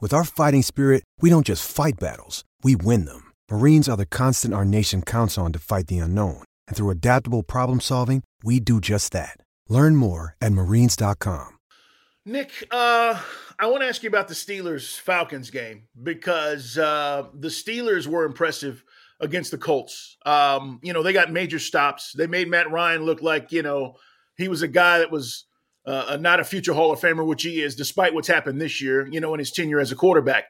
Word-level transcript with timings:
With 0.00 0.14
our 0.14 0.22
fighting 0.22 0.62
spirit, 0.62 1.02
we 1.20 1.28
don't 1.28 1.44
just 1.44 1.68
fight 1.68 1.98
battles, 1.98 2.44
we 2.62 2.76
win 2.76 3.04
them. 3.04 3.32
Marines 3.50 3.88
are 3.88 3.96
the 3.96 4.06
constant 4.06 4.54
our 4.54 4.64
nation 4.64 5.02
counts 5.02 5.36
on 5.36 5.52
to 5.52 5.58
fight 5.58 5.88
the 5.88 5.98
unknown. 5.98 6.44
And 6.68 6.76
through 6.76 6.90
adaptable 6.90 7.42
problem 7.42 7.80
solving, 7.80 8.22
we 8.44 8.60
do 8.60 8.80
just 8.80 9.10
that. 9.12 9.38
Learn 9.68 9.96
more 9.96 10.36
at 10.40 10.52
marines.com. 10.52 11.48
Nick, 12.24 12.52
uh, 12.70 13.20
I 13.58 13.66
want 13.66 13.82
to 13.82 13.88
ask 13.88 14.04
you 14.04 14.08
about 14.08 14.28
the 14.28 14.34
Steelers 14.34 14.96
Falcons 15.00 15.50
game 15.50 15.88
because 16.00 16.78
uh, 16.78 17.24
the 17.34 17.48
Steelers 17.48 18.06
were 18.06 18.24
impressive 18.24 18.84
against 19.18 19.50
the 19.50 19.58
Colts. 19.58 20.16
Um, 20.24 20.78
you 20.84 20.92
know, 20.92 21.02
they 21.02 21.12
got 21.12 21.32
major 21.32 21.58
stops. 21.58 22.12
They 22.12 22.28
made 22.28 22.46
Matt 22.46 22.70
Ryan 22.70 23.02
look 23.02 23.20
like, 23.20 23.50
you 23.50 23.62
know, 23.62 23.96
he 24.36 24.46
was 24.46 24.62
a 24.62 24.68
guy 24.68 24.98
that 24.98 25.10
was 25.10 25.47
uh, 25.88 26.16
not 26.20 26.38
a 26.38 26.44
future 26.44 26.74
Hall 26.74 26.92
of 26.92 27.00
Famer, 27.00 27.26
which 27.26 27.42
he 27.42 27.62
is, 27.62 27.74
despite 27.74 28.12
what's 28.12 28.28
happened 28.28 28.60
this 28.60 28.80
year, 28.80 29.08
you 29.08 29.20
know, 29.20 29.32
in 29.32 29.38
his 29.38 29.50
tenure 29.50 29.80
as 29.80 29.90
a 29.90 29.96
quarterback. 29.96 30.44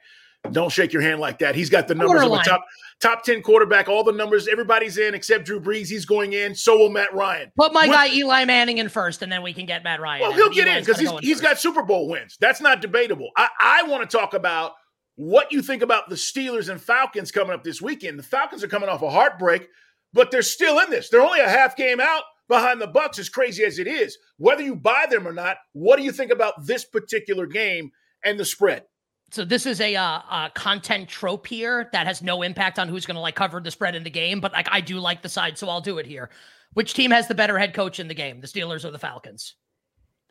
Don't 0.53 0.71
shake 0.71 0.93
your 0.93 1.03
hand 1.03 1.21
like 1.21 1.41
that. 1.41 1.55
He's 1.55 1.69
got 1.69 1.89
the 1.89 1.95
numbers 1.95 2.23
of 2.23 2.33
a 2.33 2.43
top 2.45 2.65
top 3.01 3.25
ten 3.25 3.43
quarterback. 3.43 3.89
All 3.89 4.05
the 4.05 4.13
numbers, 4.13 4.47
everybody's 4.47 4.97
in 4.97 5.13
except 5.15 5.45
Drew 5.45 5.61
Brees. 5.61 5.89
He's 5.89 6.05
going 6.05 6.33
in. 6.33 6.55
So 6.55 6.79
will 6.79 6.91
Matt 6.91 7.13
Ryan. 7.13 7.51
Put 7.57 7.73
my 7.73 7.89
guy 7.89 8.09
Eli 8.09 8.45
Manning 8.45 8.79
in 8.79 8.89
first, 8.89 9.23
and 9.23 9.33
then 9.33 9.43
we 9.43 9.53
can 9.53 9.67
get 9.67 9.83
Matt 9.83 10.01
Ryan. 10.01 10.23
Well, 10.23 10.33
he'll 10.33 10.51
get 10.51 10.69
in 10.69 10.81
because 10.81 11.01
he's, 11.01 11.11
he's 11.21 11.41
got 11.41 11.59
Super 11.59 11.83
Bowl 11.83 12.09
wins. 12.09 12.37
That's 12.41 12.61
not 12.61 12.81
debatable. 12.81 13.31
I, 13.37 13.49
I 13.61 13.83
want 13.85 14.09
to 14.09 14.17
talk 14.17 14.33
about 14.33 14.73
what 15.17 15.51
you 15.51 15.61
think 15.61 15.83
about 15.83 16.09
the 16.09 16.15
Steelers 16.15 16.69
and 16.69 16.81
Falcons 16.81 17.33
coming 17.33 17.53
up 17.53 17.65
this 17.65 17.83
weekend. 17.83 18.19
The 18.19 18.23
Falcons 18.23 18.63
are 18.63 18.69
coming 18.69 18.89
off 18.89 19.03
a 19.03 19.11
heartbreak, 19.11 19.67
but 20.13 20.31
they're 20.31 20.43
still 20.43 20.79
in 20.79 20.91
this. 20.91 21.09
They're 21.09 21.21
only 21.21 21.41
a 21.41 21.49
half 21.49 21.77
game 21.77 22.01
out 22.01 22.23
behind 22.49 22.81
the 22.81 22.89
Bucs, 22.89 23.19
as 23.19 23.29
crazy 23.29 23.65
as 23.65 23.79
it 23.79 23.87
is. 23.87 24.19
Whether 24.39 24.63
you 24.63 24.75
buy 24.75 25.07
them 25.09 25.29
or 25.29 25.33
not, 25.33 25.59
what 25.73 25.97
do 25.97 26.03
you 26.03 26.13
think 26.13 26.33
about 26.33 26.67
this 26.67 26.85
particular 26.85 27.47
game 27.47 27.91
and 28.25 28.39
the 28.39 28.45
spread? 28.45 28.85
So 29.31 29.45
this 29.45 29.67
is 29.67 29.81
a, 29.81 29.95
uh, 29.95 30.21
a 30.31 30.51
content 30.55 31.09
trope 31.09 31.47
here 31.47 31.91
that 31.93 32.07
has 32.07 32.23
no 32.23 32.43
impact 32.43 32.79
on 32.79 32.89
who's 32.89 33.05
going 33.05 33.17
to 33.17 33.21
like 33.21 33.35
cover 33.35 33.61
the 33.61 33.71
spread 33.71 33.95
in 33.95 34.03
the 34.03 34.11
game, 34.11 34.41
but 34.41 34.53
like 34.53 34.69
I 34.71 34.81
do 34.81 34.99
like 34.99 35.21
the 35.21 35.29
side, 35.29 35.59
so 35.59 35.69
I'll 35.69 35.83
do 35.83 35.99
it 35.99 36.07
here. 36.07 36.31
Which 36.73 36.95
team 36.95 37.11
has 37.11 37.29
the 37.29 37.35
better 37.35 37.59
head 37.59 37.75
coach 37.75 38.01
in 38.01 38.09
the 38.09 38.15
game, 38.15 38.41
the 38.41 38.47
Steelers 38.47 38.85
or 38.85 38.91
the 38.91 38.99
Falcons? 38.99 39.55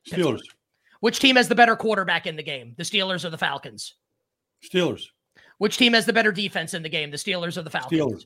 Steelers. 0.09 0.42
Which 1.00 1.20
team 1.20 1.36
has 1.36 1.48
the 1.48 1.56
better 1.56 1.76
quarterback 1.76 2.26
in 2.26 2.36
the 2.36 2.44
game, 2.44 2.74
the 2.78 2.84
Steelers 2.84 3.24
or 3.24 3.30
the 3.30 3.38
Falcons? 3.38 3.94
Steelers. 4.64 5.04
Which 5.59 5.78
team 5.78 5.94
has 5.94 6.06
the 6.06 6.14
better 6.14 6.31
defense 6.31 6.74
in 6.74 6.81
the 6.81 6.90
game, 6.90 7.12
the 7.12 7.18
Steelers 7.18 7.58
or 7.58 7.62
the 7.62 7.70
Falcons? 7.70 8.02
Steelers. 8.02 8.25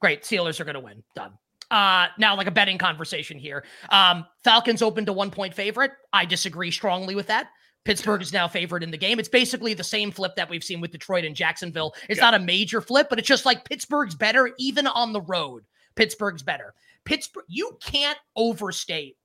Great, 0.00 0.22
Steelers 0.22 0.60
are 0.60 0.64
going 0.64 0.74
to 0.74 0.80
win. 0.80 1.02
Done. 1.16 1.32
Uh, 1.72 2.08
now, 2.18 2.36
like 2.36 2.46
a 2.46 2.52
betting 2.52 2.76
conversation 2.76 3.38
here. 3.38 3.64
Um, 3.88 4.26
Falcons 4.44 4.82
open 4.82 5.06
to 5.06 5.12
one 5.12 5.30
point 5.30 5.54
favorite. 5.54 5.92
I 6.12 6.26
disagree 6.26 6.70
strongly 6.70 7.14
with 7.14 7.28
that. 7.28 7.48
Pittsburgh 7.84 8.20
is 8.20 8.32
now 8.32 8.46
favored 8.46 8.82
in 8.82 8.90
the 8.90 8.98
game. 8.98 9.18
It's 9.18 9.28
basically 9.28 9.72
the 9.74 9.82
same 9.82 10.12
flip 10.12 10.36
that 10.36 10.50
we've 10.50 10.62
seen 10.62 10.82
with 10.82 10.92
Detroit 10.92 11.24
and 11.24 11.34
Jacksonville. 11.34 11.94
It's 12.10 12.18
yeah. 12.18 12.30
not 12.30 12.34
a 12.34 12.38
major 12.44 12.82
flip, 12.82 13.08
but 13.08 13.18
it's 13.18 13.26
just 13.26 13.46
like 13.46 13.64
Pittsburgh's 13.64 14.14
better, 14.14 14.50
even 14.58 14.86
on 14.86 15.14
the 15.14 15.22
road. 15.22 15.64
Pittsburgh's 15.96 16.42
better. 16.42 16.74
Pittsburgh, 17.04 17.44
you 17.48 17.78
can't 17.82 18.18
overstate 18.36 19.16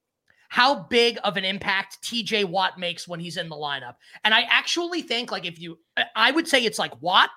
how 0.49 0.83
big 0.83 1.19
of 1.25 1.35
an 1.35 1.43
impact 1.43 2.01
TJ 2.01 2.45
Watt 2.45 2.79
makes 2.79 3.07
when 3.07 3.19
he's 3.19 3.37
in 3.37 3.49
the 3.49 3.55
lineup. 3.55 3.95
And 4.23 4.33
I 4.33 4.43
actually 4.43 5.01
think, 5.01 5.31
like, 5.31 5.45
if 5.45 5.59
you, 5.59 5.77
I 6.15 6.31
would 6.31 6.47
say 6.47 6.63
it's 6.63 6.79
like 6.79 6.99
Watt, 7.01 7.29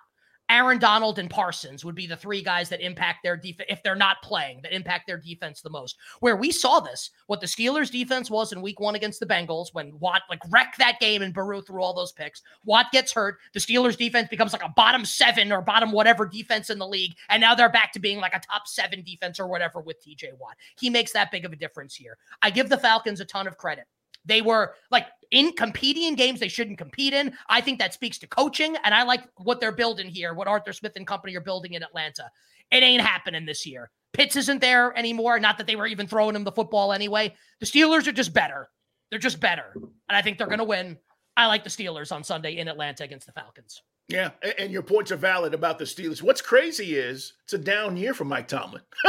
Aaron 0.51 0.79
Donald 0.79 1.21
and 1.21 1.31
Parsons 1.31 1.85
would 1.85 1.95
be 1.95 2.09
the 2.09 2.17
three 2.17 2.43
guys 2.43 2.69
that 2.69 2.81
impact 2.81 3.21
their 3.23 3.37
defense 3.37 3.69
if 3.71 3.83
they're 3.85 3.95
not 3.95 4.21
playing, 4.21 4.61
that 4.63 4.75
impact 4.75 5.07
their 5.07 5.17
defense 5.17 5.61
the 5.61 5.71
most. 5.71 5.97
Where 6.19 6.37
we 6.37 6.51
saw 6.51 6.81
this, 6.81 7.11
what 7.29 7.41
the 7.41 7.47
Steelers' 7.47 7.91
defense 7.91 8.29
was 8.29 8.53
in 8.53 8.61
week 8.61 8.81
one 8.81 8.97
against 8.97 9.21
the 9.21 9.27
Bengals 9.27 9.69
when 9.73 9.97
Watt 10.01 10.23
like 10.29 10.41
wrecked 10.51 10.79
that 10.79 10.99
game 10.99 11.23
and 11.23 11.33
Burrow 11.33 11.61
threw 11.61 11.81
all 11.83 11.95
those 11.95 12.11
picks. 12.11 12.43
Watt 12.65 12.87
gets 12.91 13.13
hurt. 13.13 13.39
The 13.55 13.61
Steelers' 13.61 13.97
defense 13.97 14.29
becomes 14.29 14.53
like 14.53 14.65
a 14.65 14.73
bottom 14.77 15.05
seven 15.05 15.53
or 15.53 15.63
bottom 15.63 15.93
whatever 15.93 16.27
defense 16.27 16.69
in 16.69 16.79
the 16.79 16.89
league. 16.89 17.15
And 17.29 17.41
now 17.41 17.55
they're 17.55 17.71
back 17.71 17.93
to 17.93 18.01
being 18.01 18.19
like 18.19 18.35
a 18.35 18.41
top 18.41 18.67
seven 18.67 19.05
defense 19.05 19.39
or 19.39 19.47
whatever 19.47 19.81
with 19.81 20.05
TJ 20.05 20.37
Watt. 20.39 20.57
He 20.79 20.91
makes 20.91 21.13
that 21.13 21.31
big 21.31 21.45
of 21.45 21.53
a 21.53 21.57
difference 21.57 21.95
here. 21.95 22.19
I 22.43 22.51
give 22.51 22.69
the 22.69 22.77
Falcons 22.77 23.21
a 23.21 23.25
ton 23.25 23.47
of 23.47 23.57
credit. 23.57 23.85
They 24.25 24.43
were 24.43 24.75
like 24.91 25.07
in 25.31 25.53
competing 25.53 26.05
in 26.05 26.15
games 26.17 26.41
they 26.41 26.49
shouldn't 26.49 26.79
compete 26.79 27.13
in. 27.13 27.37
I 27.49 27.61
think 27.61 27.79
that 27.79 27.95
speaks 27.95 28.19
to 28.19 28.27
coaching, 28.27 28.77
and 28.85 28.95
I 28.95 29.05
like 29.05 29.23
what 29.37 29.61
they're 29.61 29.73
building 29.73 30.09
here, 30.09 30.35
what 30.35 30.49
Arthur 30.49 30.73
Smith 30.73 30.93
and 30.97 31.07
company 31.07 31.37
are 31.37 31.41
building 31.41 31.75
in 31.75 31.83
Atlanta. 31.83 32.31
It 32.71 32.83
ain't 32.83 33.03
happening 33.03 33.47
this 33.47 33.67
year. 33.67 33.91
Pitts 34.13 34.37
isn't 34.37 34.61
there 34.61 34.97
anymore. 34.97 35.39
Not 35.39 35.59
that 35.59 35.67
they 35.67 35.77
were 35.77 35.87
even 35.87 36.07
throwing 36.07 36.35
him 36.35 36.45
the 36.45 36.53
football 36.53 36.93
anyway. 36.93 37.35
The 37.61 37.67
Steelers 37.67 38.07
are 38.07 38.13
just 38.13 38.33
better. 38.33 38.69
They're 39.11 39.19
just 39.19 39.41
better. 39.41 39.73
And 39.75 40.17
I 40.17 40.23
think 40.23 40.39
they're 40.39 40.47
going 40.47 40.59
to 40.59 40.65
win. 40.65 40.99
I 41.37 41.47
like 41.47 41.65
the 41.65 41.71
Steelers 41.71 42.13
on 42.13 42.25
Sunday 42.25 42.57
in 42.59 42.69
Atlanta 42.69 43.05
against 43.05 43.27
the 43.27 43.33
Falcons. 43.33 43.83
Yeah, 44.09 44.31
and 44.59 44.73
your 44.73 44.83
points 44.83 45.13
are 45.13 45.17
valid 45.17 45.55
about 45.55 45.79
the 45.79 45.85
Steelers. 45.85 46.21
What's 46.21 46.41
crazy 46.41 46.97
is 46.97 47.35
it's 47.45 47.53
a 47.53 47.59
down 47.59 47.97
year 47.97 48.13
for 48.13 48.25
Mike 48.25 48.49
Tomlin. 48.49 48.83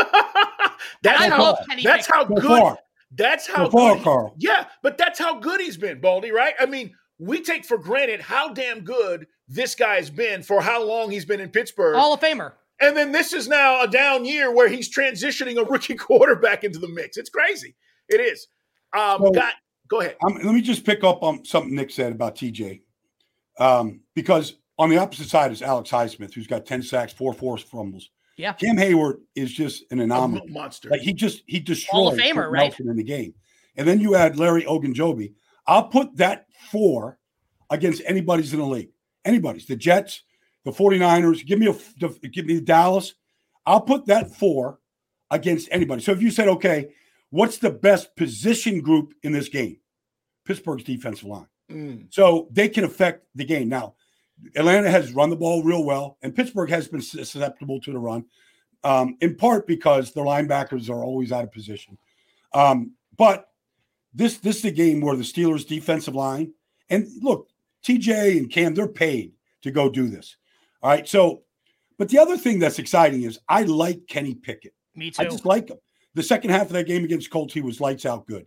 that's 1.01 1.25
how, 1.25 1.57
that's 1.83 2.05
how 2.05 2.23
good 2.23 2.77
that's 3.11 3.47
how 3.47 3.69
far, 3.69 3.95
good. 3.95 4.03
Carl. 4.03 4.35
Yeah, 4.37 4.65
but 4.81 4.97
that's 4.97 5.19
how 5.19 5.39
good 5.39 5.61
he's 5.61 5.77
been, 5.77 5.99
Baldy. 5.99 6.31
Right? 6.31 6.53
I 6.59 6.65
mean, 6.65 6.93
we 7.19 7.41
take 7.41 7.65
for 7.65 7.77
granted 7.77 8.21
how 8.21 8.53
damn 8.53 8.81
good 8.81 9.27
this 9.47 9.75
guy's 9.75 10.09
been 10.09 10.43
for 10.43 10.61
how 10.61 10.83
long 10.83 11.11
he's 11.11 11.25
been 11.25 11.39
in 11.39 11.49
Pittsburgh. 11.49 11.95
Hall 11.95 12.13
of 12.13 12.19
Famer. 12.19 12.53
And 12.81 12.97
then 12.97 13.11
this 13.11 13.31
is 13.31 13.47
now 13.47 13.83
a 13.83 13.87
down 13.87 14.25
year 14.25 14.51
where 14.51 14.67
he's 14.67 14.93
transitioning 14.93 15.57
a 15.57 15.63
rookie 15.63 15.95
quarterback 15.97 16.63
into 16.63 16.79
the 16.79 16.87
mix. 16.87 17.15
It's 17.15 17.29
crazy. 17.29 17.75
It 18.09 18.19
is. 18.19 18.47
Um, 18.97 19.21
so, 19.21 19.31
got, 19.31 19.53
go 19.87 20.01
ahead. 20.01 20.17
Um, 20.25 20.35
let 20.43 20.55
me 20.55 20.61
just 20.61 20.83
pick 20.83 21.03
up 21.03 21.21
on 21.21 21.45
something 21.45 21.75
Nick 21.75 21.91
said 21.91 22.11
about 22.11 22.35
TJ. 22.35 22.81
Um, 23.59 24.01
because 24.15 24.55
on 24.79 24.89
the 24.89 24.97
opposite 24.97 25.29
side 25.29 25.51
is 25.51 25.61
Alex 25.61 25.91
Highsmith, 25.91 26.33
who's 26.33 26.47
got 26.47 26.65
10 26.65 26.81
sacks, 26.81 27.13
four 27.13 27.33
forced 27.33 27.67
fumbles. 27.67 28.09
Yeah. 28.41 28.53
Cam 28.53 28.75
Heyward 28.75 29.17
is 29.35 29.53
just 29.53 29.83
an 29.91 29.99
anomaly. 29.99 30.41
A 30.47 30.51
monster. 30.51 30.89
Like 30.89 31.01
he 31.01 31.13
just 31.13 31.43
he 31.45 31.59
destroyed 31.59 31.91
Hall 31.91 32.11
of 32.11 32.17
Famer, 32.17 32.49
right? 32.49 32.77
in 32.79 32.95
the 32.95 33.03
game. 33.03 33.35
And 33.75 33.87
then 33.87 33.99
you 33.99 34.15
add 34.15 34.39
Larry 34.39 34.63
Ogunjobi. 34.63 35.33
I'll 35.67 35.87
put 35.89 36.17
that 36.17 36.47
four 36.71 37.19
against 37.69 38.01
anybody's 38.03 38.51
in 38.51 38.59
the 38.59 38.65
league. 38.65 38.89
Anybody's. 39.25 39.67
The 39.67 39.75
Jets, 39.75 40.23
the 40.65 40.71
49ers, 40.71 41.45
give 41.45 41.59
me 41.59 41.67
a 41.67 42.09
give 42.29 42.47
me 42.47 42.59
Dallas. 42.59 43.13
I'll 43.67 43.81
put 43.81 44.07
that 44.07 44.35
four 44.35 44.79
against 45.29 45.69
anybody. 45.71 46.01
So 46.01 46.11
if 46.11 46.19
you 46.19 46.31
said, 46.31 46.47
okay, 46.47 46.89
what's 47.29 47.59
the 47.59 47.69
best 47.69 48.15
position 48.15 48.81
group 48.81 49.13
in 49.21 49.33
this 49.33 49.49
game? 49.49 49.77
Pittsburgh's 50.47 50.83
defensive 50.83 51.27
line. 51.27 51.47
Mm. 51.71 52.07
So 52.09 52.47
they 52.51 52.69
can 52.69 52.85
affect 52.85 53.23
the 53.35 53.45
game. 53.45 53.69
Now, 53.69 53.93
Atlanta 54.55 54.89
has 54.89 55.13
run 55.13 55.29
the 55.29 55.35
ball 55.35 55.63
real 55.63 55.83
well, 55.83 56.17
and 56.21 56.35
Pittsburgh 56.35 56.69
has 56.69 56.87
been 56.87 57.01
susceptible 57.01 57.79
to 57.81 57.91
the 57.91 57.99
run, 57.99 58.25
um, 58.83 59.17
in 59.21 59.35
part 59.35 59.67
because 59.67 60.11
their 60.11 60.25
linebackers 60.25 60.89
are 60.89 61.03
always 61.03 61.31
out 61.31 61.43
of 61.43 61.51
position. 61.51 61.97
Um, 62.53 62.93
but 63.17 63.49
this 64.13 64.37
this 64.37 64.57
is 64.57 64.65
a 64.65 64.71
game 64.71 65.01
where 65.01 65.15
the 65.15 65.23
Steelers' 65.23 65.67
defensive 65.67 66.15
line 66.15 66.53
and 66.91 67.07
look, 67.21 67.47
TJ 67.83 68.37
and 68.37 68.51
Cam, 68.51 68.75
they're 68.75 68.87
paid 68.87 69.31
to 69.63 69.71
go 69.71 69.89
do 69.89 70.09
this. 70.09 70.35
All 70.83 70.91
right. 70.91 71.07
So, 71.07 71.43
but 71.97 72.09
the 72.09 72.19
other 72.19 72.37
thing 72.37 72.59
that's 72.59 72.79
exciting 72.79 73.23
is 73.23 73.39
I 73.47 73.63
like 73.63 74.07
Kenny 74.07 74.35
Pickett. 74.35 74.73
Me 74.95 75.09
too. 75.09 75.21
I 75.21 75.25
just 75.25 75.45
like 75.45 75.69
him. 75.69 75.77
The 76.13 76.23
second 76.23 76.49
half 76.49 76.63
of 76.63 76.73
that 76.73 76.87
game 76.87 77.05
against 77.05 77.31
Colts, 77.31 77.53
he 77.53 77.61
was 77.61 77.79
lights 77.79 78.05
out 78.05 78.27
good. 78.27 78.45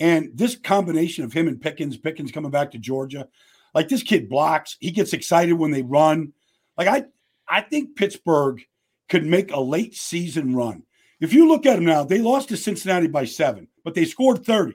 And 0.00 0.30
this 0.34 0.56
combination 0.56 1.24
of 1.24 1.32
him 1.32 1.46
and 1.46 1.60
Pickens, 1.60 1.96
Pickens 1.96 2.32
coming 2.32 2.50
back 2.50 2.72
to 2.72 2.78
Georgia, 2.78 3.28
like 3.74 3.88
this 3.88 4.02
kid 4.02 4.28
blocks. 4.28 4.76
He 4.80 4.90
gets 4.90 5.12
excited 5.12 5.54
when 5.54 5.70
they 5.70 5.82
run. 5.82 6.32
Like 6.78 6.88
I, 6.88 7.04
I 7.48 7.60
think 7.60 7.96
Pittsburgh 7.96 8.62
could 9.08 9.26
make 9.26 9.52
a 9.52 9.60
late 9.60 9.94
season 9.94 10.54
run. 10.54 10.84
if 11.20 11.32
you 11.32 11.48
look 11.48 11.66
at 11.66 11.76
them 11.76 11.84
now, 11.84 12.04
they 12.04 12.18
lost 12.18 12.48
to 12.48 12.56
Cincinnati 12.56 13.06
by 13.06 13.24
seven, 13.24 13.68
but 13.84 13.94
they 13.94 14.04
scored 14.04 14.44
30. 14.44 14.74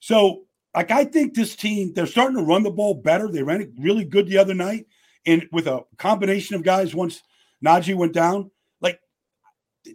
So, 0.00 0.44
like, 0.74 0.90
I 0.90 1.04
think 1.04 1.34
this 1.34 1.56
team, 1.56 1.92
they're 1.94 2.06
starting 2.06 2.36
to 2.36 2.44
run 2.44 2.62
the 2.62 2.70
ball 2.70 2.94
better. 2.94 3.28
They 3.28 3.42
ran 3.42 3.60
it 3.60 3.70
really 3.78 4.04
good 4.04 4.26
the 4.26 4.38
other 4.38 4.54
night. 4.54 4.86
And 5.26 5.48
with 5.52 5.66
a 5.66 5.80
combination 5.96 6.56
of 6.56 6.62
guys, 6.62 6.94
once 6.94 7.22
Najee 7.64 7.94
went 7.94 8.12
down, 8.12 8.50
like, 8.80 9.00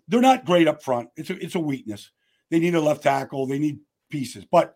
they're 0.08 0.22
not 0.22 0.46
great 0.46 0.68
up 0.68 0.84
front. 0.84 1.10
It's 1.16 1.30
a, 1.30 1.44
it's 1.44 1.56
a 1.56 1.60
weakness. 1.60 2.12
They 2.50 2.60
need 2.60 2.76
a 2.76 2.82
left 2.82 3.04
tackle, 3.04 3.48
they 3.48 3.60
need 3.60 3.80
pieces. 4.10 4.46
But 4.50 4.76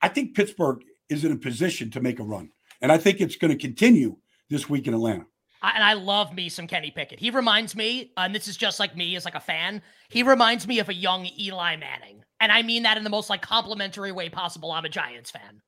I 0.00 0.08
think 0.08 0.34
Pittsburgh 0.34 0.82
is 1.08 1.24
in 1.24 1.32
a 1.32 1.36
position 1.36 1.90
to 1.92 2.00
make 2.00 2.18
a 2.18 2.24
run. 2.24 2.50
And 2.82 2.92
I 2.92 2.98
think 2.98 3.20
it's 3.20 3.36
going 3.36 3.52
to 3.52 3.56
continue 3.56 4.16
this 4.50 4.68
week 4.68 4.86
in 4.86 4.92
Atlanta. 4.92 5.24
And 5.62 5.84
I 5.84 5.92
love 5.92 6.34
me 6.34 6.48
some 6.48 6.66
Kenny 6.66 6.90
Pickett. 6.90 7.20
He 7.20 7.30
reminds 7.30 7.76
me, 7.76 8.12
and 8.16 8.34
this 8.34 8.48
is 8.48 8.56
just 8.56 8.80
like 8.80 8.96
me 8.96 9.14
as 9.14 9.24
like 9.24 9.36
a 9.36 9.40
fan. 9.40 9.80
He 10.08 10.24
reminds 10.24 10.66
me 10.66 10.80
of 10.80 10.88
a 10.88 10.94
young 10.94 11.28
Eli 11.38 11.76
Manning, 11.76 12.24
and 12.40 12.50
I 12.50 12.62
mean 12.62 12.82
that 12.82 12.96
in 12.96 13.04
the 13.04 13.10
most 13.10 13.30
like 13.30 13.42
complimentary 13.42 14.10
way 14.10 14.28
possible. 14.28 14.72
I'm 14.72 14.84
a 14.84 14.88
Giants 14.88 15.30
fan. 15.30 15.62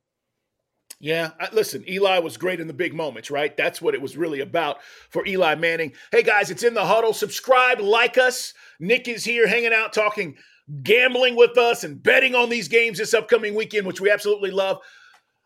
Yeah, 0.99 1.31
listen, 1.53 1.89
Eli 1.89 2.19
was 2.19 2.37
great 2.37 2.59
in 2.59 2.67
the 2.67 2.73
big 2.73 2.93
moments, 2.93 3.31
right? 3.31 3.57
That's 3.57 3.81
what 3.81 3.95
it 3.95 4.03
was 4.03 4.17
really 4.17 4.41
about 4.41 4.79
for 5.11 5.25
Eli 5.27 5.55
Manning. 5.55 5.93
Hey 6.11 6.25
guys, 6.25 6.51
it's 6.51 6.65
in 6.65 6.75
the 6.75 6.85
huddle. 6.85 7.13
Subscribe, 7.13 7.79
like 7.79 8.19
us. 8.19 8.53
Nick 8.81 9.07
is 9.07 9.25
here 9.25 9.47
hanging 9.47 9.73
out, 9.73 9.93
talking 9.93 10.37
gambling 10.83 11.37
with 11.37 11.57
us 11.57 11.85
and 11.85 12.03
betting 12.03 12.35
on 12.35 12.49
these 12.49 12.67
games 12.67 12.99
this 12.99 13.15
upcoming 13.15 13.55
weekend, 13.55 13.87
which 13.87 14.01
we 14.01 14.11
absolutely 14.11 14.51
love. 14.51 14.79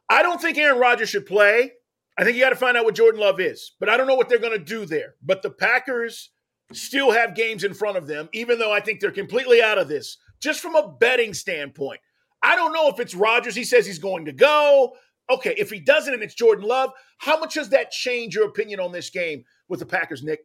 I 0.08 0.22
don't 0.22 0.40
think 0.40 0.58
Aaron 0.58 0.78
Rodgers 0.78 1.10
should 1.10 1.26
play. 1.26 1.72
I 2.18 2.24
think 2.24 2.36
you 2.36 2.42
got 2.42 2.50
to 2.50 2.56
find 2.56 2.76
out 2.76 2.84
what 2.84 2.96
Jordan 2.96 3.20
Love 3.20 3.40
is, 3.40 3.72
but 3.78 3.88
I 3.88 3.96
don't 3.96 4.08
know 4.08 4.16
what 4.16 4.28
they're 4.28 4.38
going 4.38 4.58
to 4.58 4.64
do 4.64 4.84
there. 4.84 5.14
But 5.22 5.42
the 5.42 5.50
Packers 5.50 6.30
still 6.72 7.12
have 7.12 7.36
games 7.36 7.64
in 7.64 7.74
front 7.74 7.96
of 7.96 8.06
them, 8.06 8.28
even 8.32 8.58
though 8.58 8.72
I 8.72 8.80
think 8.80 9.00
they're 9.00 9.10
completely 9.10 9.62
out 9.62 9.78
of 9.78 9.88
this, 9.88 10.16
just 10.40 10.60
from 10.60 10.74
a 10.74 10.88
betting 10.88 11.32
standpoint. 11.32 12.00
I 12.42 12.56
don't 12.56 12.72
know 12.72 12.88
if 12.88 13.00
it's 13.00 13.14
Rodgers. 13.14 13.54
He 13.54 13.64
says 13.64 13.86
he's 13.86 13.98
going 13.98 14.24
to 14.26 14.32
go. 14.32 14.94
Okay, 15.30 15.54
if 15.58 15.70
he 15.70 15.80
doesn't 15.80 16.12
and 16.12 16.22
it's 16.22 16.34
Jordan 16.34 16.66
Love, 16.66 16.90
how 17.18 17.38
much 17.38 17.54
does 17.54 17.68
that 17.70 17.90
change 17.90 18.34
your 18.34 18.48
opinion 18.48 18.80
on 18.80 18.92
this 18.92 19.10
game 19.10 19.44
with 19.68 19.80
the 19.80 19.86
Packers, 19.86 20.22
Nick? 20.22 20.40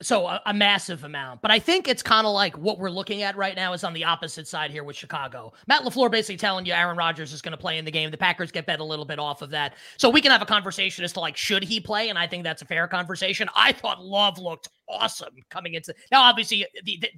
So 0.00 0.28
a, 0.28 0.40
a, 0.46 0.54
massive 0.54 1.02
amount, 1.02 1.42
but 1.42 1.50
I 1.50 1.58
think 1.58 1.88
it's 1.88 2.04
kind 2.04 2.24
of 2.24 2.32
like 2.32 2.56
what 2.56 2.78
we're 2.78 2.88
looking 2.88 3.22
at 3.22 3.36
right 3.36 3.56
now 3.56 3.72
is 3.72 3.82
on 3.82 3.92
the 3.92 4.04
opposite 4.04 4.46
side 4.46 4.70
here 4.70 4.84
with 4.84 4.94
Chicago. 4.94 5.52
Matt 5.66 5.82
LaFleur 5.82 6.08
basically 6.08 6.36
telling 6.36 6.64
you 6.66 6.72
Aaron 6.72 6.96
Rodgers 6.96 7.32
is 7.32 7.42
going 7.42 7.50
to 7.50 7.58
play 7.58 7.78
in 7.78 7.84
the 7.84 7.90
game. 7.90 8.12
The 8.12 8.16
Packers 8.16 8.52
get 8.52 8.64
bet 8.64 8.78
a 8.78 8.84
little 8.84 9.04
bit 9.04 9.18
off 9.18 9.42
of 9.42 9.50
that, 9.50 9.74
so 9.96 10.08
we 10.08 10.20
can 10.20 10.30
have 10.30 10.40
a 10.40 10.46
conversation 10.46 11.04
as 11.04 11.12
to 11.14 11.20
like 11.20 11.36
should 11.36 11.64
he 11.64 11.80
play, 11.80 12.10
and 12.10 12.18
I 12.18 12.28
think 12.28 12.44
that's 12.44 12.62
a 12.62 12.64
fair 12.64 12.86
conversation. 12.86 13.48
I 13.56 13.72
thought 13.72 14.00
Love 14.00 14.38
looked 14.38 14.68
awesome 14.88 15.34
coming 15.50 15.74
into 15.74 15.94
now. 16.10 16.22
Obviously, 16.22 16.66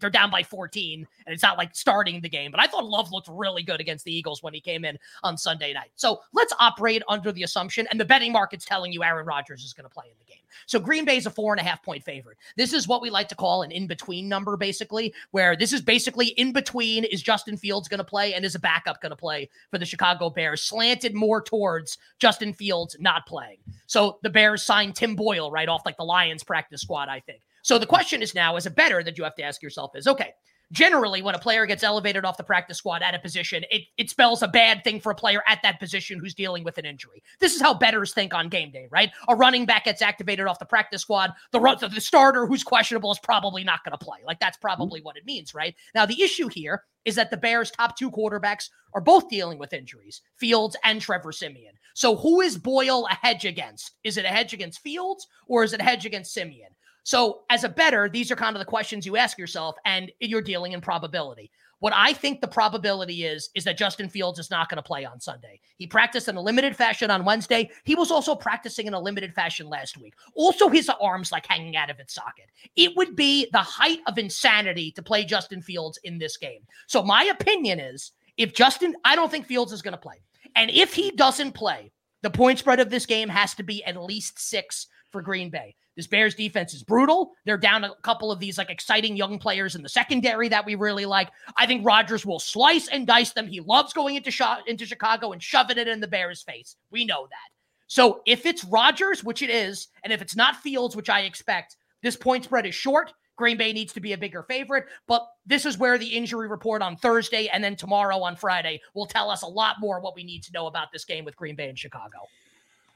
they're 0.01 0.11
down 0.11 0.31
by 0.31 0.43
14, 0.43 1.07
and 1.27 1.35
it's 1.35 1.43
not 1.43 1.59
like 1.59 1.75
starting 1.75 2.21
the 2.21 2.29
game, 2.29 2.51
but 2.51 2.61
I 2.61 2.67
thought 2.67 2.85
Love 2.85 3.13
looked 3.13 3.29
really 3.31 3.63
good 3.63 3.81
against 3.81 4.05
the 4.05 4.15
Eagles 4.15 4.43
when 4.43 4.55
he 4.55 4.61
came 4.61 4.85
in 4.85 4.99
on 5.23 5.37
Sunday 5.37 5.73
night. 5.73 5.91
So 5.97 6.21
let's 6.33 6.53
operate 6.59 7.03
under 7.09 7.33
the 7.33 7.43
assumption, 7.43 7.87
and 7.91 8.01
the 8.01 8.05
betting 8.05 8.33
market's 8.33 8.65
telling 8.65 8.93
you 8.93 9.03
Aaron 9.03 9.27
Rodgers 9.27 9.65
is 9.65 9.73
going 9.73 9.89
to 9.89 9.95
play 9.95 10.07
in 10.07 10.17
the 10.19 10.25
game. 10.25 10.43
So 10.67 10.79
Green 10.79 11.05
Bay's 11.05 11.27
a 11.27 11.31
four 11.31 11.53
and 11.53 11.61
a 11.61 11.65
half 11.65 11.83
point 11.83 12.05
favorite. 12.05 12.39
This 12.57 12.73
is 12.73 12.89
what 12.89 13.03
we 13.03 13.11
like 13.11 13.29
to 13.29 13.35
call 13.35 13.63
an 13.63 13.71
in 13.71 13.87
between 13.87 14.29
number, 14.29 14.57
basically, 14.57 15.15
where 15.31 15.57
this 15.57 15.73
is 15.73 15.81
basically 15.81 16.29
in 16.29 16.53
between 16.53 17.05
is 17.05 17.23
Justin 17.23 17.57
Fields 17.57 17.89
going 17.89 17.99
to 17.99 18.05
play 18.05 18.35
and 18.35 18.45
is 18.45 18.55
a 18.55 18.61
backup 18.61 19.01
going 19.01 19.11
to 19.11 19.17
play 19.17 19.49
for 19.71 19.79
the 19.79 19.87
Chicago 19.87 20.31
Bears, 20.31 20.63
slanted 20.63 21.15
more 21.15 21.43
towards 21.43 21.99
Justin 22.19 22.53
Fields 22.53 22.97
not 23.01 23.27
playing. 23.27 23.59
So 23.87 24.19
the 24.23 24.31
Bears 24.31 24.63
signed 24.63 24.95
Tim 24.95 25.17
Boyle 25.17 25.51
right 25.51 25.69
off 25.69 25.83
like 25.85 25.97
the 25.97 26.05
Lions 26.05 26.45
practice 26.45 26.83
squad, 26.83 27.09
I 27.09 27.21
think. 27.21 27.41
So 27.63 27.79
the 27.79 27.87
question 27.87 28.23
is 28.23 28.35
now, 28.35 28.57
as 28.57 28.67
a 28.67 28.71
better 28.71 29.03
that 29.03 29.19
you 29.19 29.25
have 29.25 29.35
to 29.37 29.43
ask 29.43 29.63
yourself 29.63 29.93
is 29.95 30.07
okay, 30.07 30.33
generally 30.73 31.21
when 31.21 31.35
a 31.35 31.39
player 31.39 31.67
gets 31.67 31.83
elevated 31.83 32.25
off 32.25 32.37
the 32.37 32.45
practice 32.45 32.79
squad 32.79 33.03
at 33.03 33.15
a 33.15 33.19
position, 33.19 33.65
it, 33.71 33.83
it 33.97 34.11
spells 34.11 34.43
a 34.43 34.49
bad 34.49 34.85
thing 34.85 35.01
for 35.01 35.13
a 35.13 35.15
player 35.15 35.43
at 35.47 35.61
that 35.63 35.81
position 35.81 36.19
who's 36.19 36.35
dealing 36.35 36.65
with 36.65 36.79
an 36.79 36.85
injury. 36.85 37.23
This 37.41 37.55
is 37.55 37.61
how 37.61 37.75
betters 37.75 38.13
think 38.13 38.35
on 38.35 38.49
game 38.49 38.71
day, 38.71 38.87
right? 38.91 39.11
A 39.29 39.35
running 39.35 39.67
back 39.67 39.85
gets 39.85 40.03
activated 40.03 40.47
off 40.47 40.59
the 40.59 40.65
practice 40.65 41.03
squad. 41.03 41.33
The, 41.53 41.91
the 41.93 42.01
starter 42.01 42.47
who's 42.47 42.63
questionable 42.63 43.11
is 43.11 43.19
probably 43.19 43.65
not 43.65 43.85
going 43.85 43.97
to 43.99 44.05
play. 44.05 44.19
Like 44.25 44.41
that's 44.41 44.59
probably 44.59 45.01
what 45.01 45.17
it 45.17 45.27
means, 45.27 45.55
right? 45.55 45.75
Now, 45.95 46.07
the 46.07 46.23
issue 46.23 46.49
here 46.49 46.85
is 47.05 47.15
that 47.17 47.31
the 47.31 47.37
Bears' 47.37 47.71
top 47.71 47.97
two 47.97 48.11
quarterbacks 48.11 48.69
are 48.93 49.01
both 49.01 49.29
dealing 49.29 49.59
with 49.59 49.73
injuries, 49.73 50.21
Fields 50.37 50.77
and 50.85 51.01
Trevor 51.01 51.33
Siemian. 51.33 51.75
So 51.95 52.17
who 52.17 52.41
is 52.41 52.59
Boyle 52.59 53.07
a 53.11 53.15
hedge 53.15 53.45
against? 53.45 53.93
Is 54.05 54.17
it 54.17 54.25
a 54.25 54.29
hedge 54.29 54.53
against 54.53 54.81
Fields 54.81 55.27
or 55.47 55.65
is 55.65 55.73
it 55.73 55.81
a 55.81 55.85
hedge 55.85 56.07
against 56.07 56.33
Siemian? 56.35 56.71
So, 57.03 57.43
as 57.51 57.65
a 57.65 57.69
better, 57.69 58.09
these 58.09 58.31
are 58.31 58.37
kind 58.37 58.55
of 58.55 58.61
the 58.61 58.67
questions 58.67 59.07
you 59.07 59.17
ask 59.17 59.39
yourself, 59.39 59.77
and 59.85 60.11
you're 60.21 60.43
dealing 60.43 60.73
in 60.73 60.81
probability. 60.81 61.51
What 61.81 61.95
I 61.97 62.13
think 62.13 62.41
the 62.43 62.49
probability 62.49 63.25
is, 63.25 63.49
is 63.55 63.65
that 63.65 63.79
Justin 63.79 64.11
Fields 64.11 64.39
is 64.39 64.51
not 64.51 64.69
going 64.69 64.77
to 64.77 64.83
play 64.83 65.07
on 65.07 65.19
Sunday. 65.19 65.61
He 65.77 65.87
practiced 65.87 66.29
in 66.29 66.37
a 66.37 66.41
limited 66.41 66.77
fashion 66.77 67.11
on 67.11 67.25
Wednesday. 67.25 67.71
He 67.85 67.95
was 67.95 68.11
also 68.11 68.35
practicing 68.35 68.87
in 68.87 68.93
a 68.93 69.01
limited 69.01 69.35
fashion 69.35 69.67
last 69.67 69.97
week. 69.97 70.13
Also, 70.35 70.69
his 70.69 70.91
arms 71.01 71.33
like 71.33 71.47
hanging 71.47 71.77
out 71.77 71.89
of 71.89 71.99
its 71.99 72.15
socket. 72.15 72.51
It 72.77 72.95
would 72.97 73.17
be 73.17 73.49
the 73.53 73.59
height 73.59 74.01
of 74.07 74.19
insanity 74.19 74.91
to 74.93 75.03
play 75.03 75.25
Justin 75.25 75.63
Fields 75.63 75.99
in 76.05 76.19
this 76.19 76.37
game. 76.37 76.61
So, 76.87 77.03
my 77.03 77.25
opinion 77.25 77.81
is 77.81 78.13
if 78.37 78.53
Justin, 78.53 78.95
I 79.05 79.17
don't 79.17 79.31
think 79.31 79.47
Fields 79.47 79.73
is 79.73 79.83
going 79.83 79.93
to 79.93 79.99
play. 79.99 80.17
And 80.57 80.71
if 80.71 80.93
he 80.93 81.11
doesn't 81.13 81.53
play, 81.53 81.93
the 82.23 82.31
point 82.31 82.59
spread 82.59 82.81
of 82.81 82.91
this 82.91 83.07
game 83.07 83.31
has 83.31 83.55
to 83.55 83.63
be 83.63 83.83
at 83.85 83.97
least 83.97 84.39
six 84.39 84.87
for 85.11 85.23
Green 85.23 85.51
Bay. 85.51 85.75
This 85.97 86.07
Bears 86.07 86.35
defense 86.35 86.73
is 86.73 86.83
brutal. 86.83 87.33
They're 87.45 87.59
down 87.59 87.85
a 87.85 87.95
couple 88.03 88.33
of 88.33 88.39
these 88.39 88.57
like 88.57 88.71
exciting 88.71 89.17
young 89.17 89.39
players 89.39 89.75
in 89.75 89.83
the 89.83 89.89
secondary 89.89 90.49
that 90.49 90.65
we 90.65 90.75
really 90.75 91.05
like. 91.05 91.29
I 91.59 91.67
think 91.67 91.85
Rodgers 91.85 92.25
will 92.25 92.39
slice 92.39 92.89
and 92.89 93.07
dice 93.07 93.33
them. 93.33 93.47
He 93.47 93.61
loves 93.61 93.93
going 93.93 94.17
into 94.17 94.31
shot 94.31 94.67
into 94.69 94.87
Chicago 94.87 95.33
and 95.33 95.43
shoving 95.43 95.79
it 95.79 95.89
in 95.89 96.01
the 96.01 96.09
Bears' 96.09 96.43
face. 96.43 96.77
We 96.91 97.05
know 97.05 97.27
that. 97.29 97.51
So 97.87 98.23
if 98.25 98.47
it's 98.47 98.65
Rodgers, 98.65 99.25
which 99.25 99.43
it 99.43 99.51
is, 99.51 99.89
and 100.05 100.13
if 100.13 100.23
it's 100.23 100.37
not 100.37 100.57
Fields, 100.57 100.95
which 100.95 101.11
I 101.11 101.23
expect, 101.23 101.77
this 102.03 102.17
point 102.17 102.45
spread 102.45 102.67
is 102.67 102.75
short. 102.75 103.13
Green 103.37 103.57
Bay 103.57 103.73
needs 103.73 103.93
to 103.95 104.01
be 104.01 104.13
a 104.13 104.19
bigger 104.19 104.43
favorite, 104.43 104.85
but 105.09 105.27
this 105.47 105.65
is 105.65 105.79
where 105.79 105.99
the 105.99 106.07
injury 106.07 106.47
report 106.47 106.83
on 106.83 106.97
Thursday 106.97 107.49
and 107.49 107.65
then 107.65 107.75
tomorrow 107.75 108.21
on 108.21 108.37
Friday 108.37 108.81
will 108.95 109.07
tell 109.07 109.31
us 109.31 109.43
a 109.43 109.47
lot 109.47 109.77
more 109.81 109.99
what 110.01 110.15
we 110.15 110.23
need 110.23 110.43
to 110.45 110.53
know 110.53 110.67
about 110.67 110.93
this 110.93 111.05
game 111.05 111.25
with 111.25 111.37
Green 111.37 111.57
Bay 111.57 111.69
and 111.69 111.79
Chicago. 111.79 112.19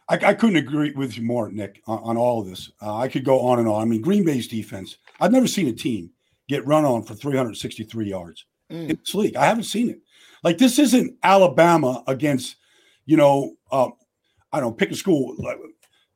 I, 0.09 0.17
I, 0.17 0.35
couldn't 0.35 0.56
agree 0.56 0.93
with 0.93 1.17
you 1.17 1.23
more, 1.23 1.51
Nick, 1.51 1.83
on, 1.87 1.99
on 2.01 2.17
all 2.17 2.41
of 2.41 2.49
this. 2.49 2.71
Uh, 2.83 2.97
I 2.97 3.09
could 3.09 3.25
go 3.25 3.41
on 3.41 3.59
and 3.59 3.69
on. 3.69 3.83
I 3.83 3.85
mean, 3.85 4.03
Green 4.03 4.25
Bay's 4.25 4.49
defense. 4.49 4.99
I've 5.21 5.33
never 5.33 5.47
seen 5.47 5.69
a 5.69 5.73
team 5.73 6.11
get 6.49 6.67
run 6.67 6.85
on 6.85 7.03
for 7.03 7.15
363 7.15 8.09
yards 8.09 8.45
mm. 8.71 8.89
in 8.91 8.97
this 8.97 9.15
league. 9.15 9.37
I 9.37 9.47
haven't 9.47 9.65
seen 9.65 9.91
it. 9.91 10.01
Like 10.43 10.59
this 10.59 10.79
isn't 10.79 11.17
Alabama 11.23 12.05
against, 12.06 12.56
you 13.06 13.17
know, 13.17 13.55
uh, 13.73 13.89
I 14.53 14.61
don't 14.61 14.70
know, 14.70 14.73
pick 14.73 14.91
a 14.91 14.94
school, 14.94 15.37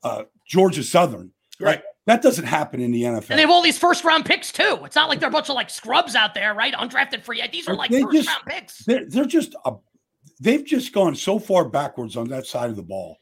uh, 0.02 0.25
Georgia 0.47 0.83
Southern. 0.83 1.33
Right. 1.59 1.76
Like, 1.76 1.85
that 2.07 2.23
doesn't 2.23 2.47
happen 2.47 2.80
in 2.80 2.90
the 2.90 3.02
NFL. 3.02 3.30
And 3.30 3.38
they 3.38 3.42
have 3.42 3.50
all 3.50 3.62
these 3.62 3.78
first 3.78 4.02
round 4.02 4.25
picks 4.25 4.50
too. 4.50 4.80
It's 4.85 4.97
not 4.97 5.11
like 5.11 5.21
they're 5.21 5.28
a 5.28 5.33
bunch 5.33 5.50
of 5.50 5.57
like 5.57 5.68
scrubs 5.68 6.14
out 6.14 6.33
there, 6.33 6.54
right? 6.54 6.73
Undrafted 6.73 7.23
free. 7.23 7.47
These 7.52 7.68
are 7.68 7.75
like 7.75 7.90
they 7.90 8.00
first 8.00 8.14
just, 8.14 8.28
round 8.28 8.45
picks. 8.47 8.78
They're, 8.85 9.04
they're 9.07 9.26
just 9.26 9.54
a, 9.66 9.75
they've 10.40 10.64
just 10.64 10.95
gone 10.95 11.14
so 11.14 11.38
far 11.38 11.68
backwards 11.68 12.16
on 12.16 12.28
that 12.28 12.47
side 12.47 12.71
of 12.71 12.76
the 12.76 12.83
ball 12.83 13.18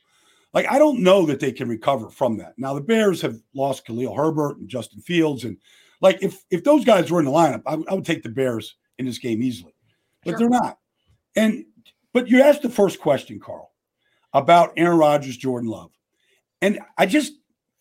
like 0.56 0.66
I 0.70 0.78
don't 0.78 1.02
know 1.02 1.26
that 1.26 1.38
they 1.38 1.52
can 1.52 1.68
recover 1.68 2.08
from 2.08 2.38
that. 2.38 2.54
Now 2.56 2.72
the 2.72 2.80
Bears 2.80 3.20
have 3.20 3.38
lost 3.54 3.84
Khalil 3.84 4.14
Herbert 4.14 4.56
and 4.56 4.68
Justin 4.68 5.02
Fields, 5.02 5.44
and 5.44 5.58
like 6.00 6.22
if 6.22 6.42
if 6.50 6.64
those 6.64 6.82
guys 6.82 7.10
were 7.10 7.18
in 7.18 7.26
the 7.26 7.30
lineup, 7.30 7.62
I, 7.66 7.74
I 7.74 7.94
would 7.94 8.06
take 8.06 8.22
the 8.22 8.30
Bears 8.30 8.76
in 8.98 9.04
this 9.04 9.18
game 9.18 9.42
easily, 9.42 9.74
but 10.24 10.30
sure. 10.30 10.38
they're 10.38 10.48
not. 10.48 10.78
And 11.36 11.66
but 12.14 12.28
you 12.28 12.40
asked 12.40 12.62
the 12.62 12.70
first 12.70 13.00
question, 13.00 13.38
Carl, 13.38 13.70
about 14.32 14.72
Aaron 14.78 14.96
Rodgers, 14.96 15.36
Jordan 15.36 15.68
Love, 15.68 15.90
and 16.62 16.80
I 16.96 17.04
just 17.04 17.34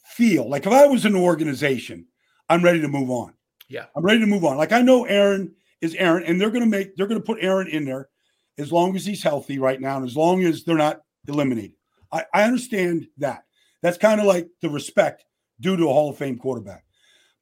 feel 0.03 0.49
like 0.49 0.65
if 0.65 0.73
I 0.73 0.85
was 0.85 1.05
an 1.05 1.15
organization, 1.15 2.05
I'm 2.49 2.61
ready 2.61 2.81
to 2.81 2.89
move 2.89 3.09
on. 3.09 3.33
Yeah, 3.69 3.85
I'm 3.95 4.03
ready 4.03 4.19
to 4.19 4.27
move 4.27 4.43
on. 4.43 4.57
Like 4.57 4.73
I 4.73 4.81
know 4.81 5.05
Aaron 5.05 5.55
is 5.79 5.95
Aaron, 5.95 6.25
and 6.25 6.41
they're 6.41 6.51
going 6.51 6.65
to 6.65 6.69
make 6.69 6.97
they're 6.97 7.07
going 7.07 7.21
to 7.21 7.25
put 7.25 7.37
Aaron 7.39 7.69
in 7.69 7.85
there 7.85 8.09
as 8.57 8.69
long 8.69 8.97
as 8.97 9.05
he's 9.05 9.23
healthy 9.23 9.59
right 9.59 9.79
now, 9.79 9.95
and 9.95 10.05
as 10.05 10.17
long 10.17 10.43
as 10.43 10.65
they're 10.65 10.75
not 10.75 11.03
eliminated. 11.25 11.77
I, 12.11 12.25
I 12.33 12.43
understand 12.43 13.07
that. 13.17 13.43
That's 13.81 13.97
kind 13.97 14.19
of 14.19 14.25
like 14.25 14.49
the 14.61 14.69
respect 14.69 15.25
due 15.59 15.77
to 15.77 15.83
a 15.83 15.93
Hall 15.93 16.09
of 16.09 16.17
Fame 16.17 16.37
quarterback. 16.37 16.85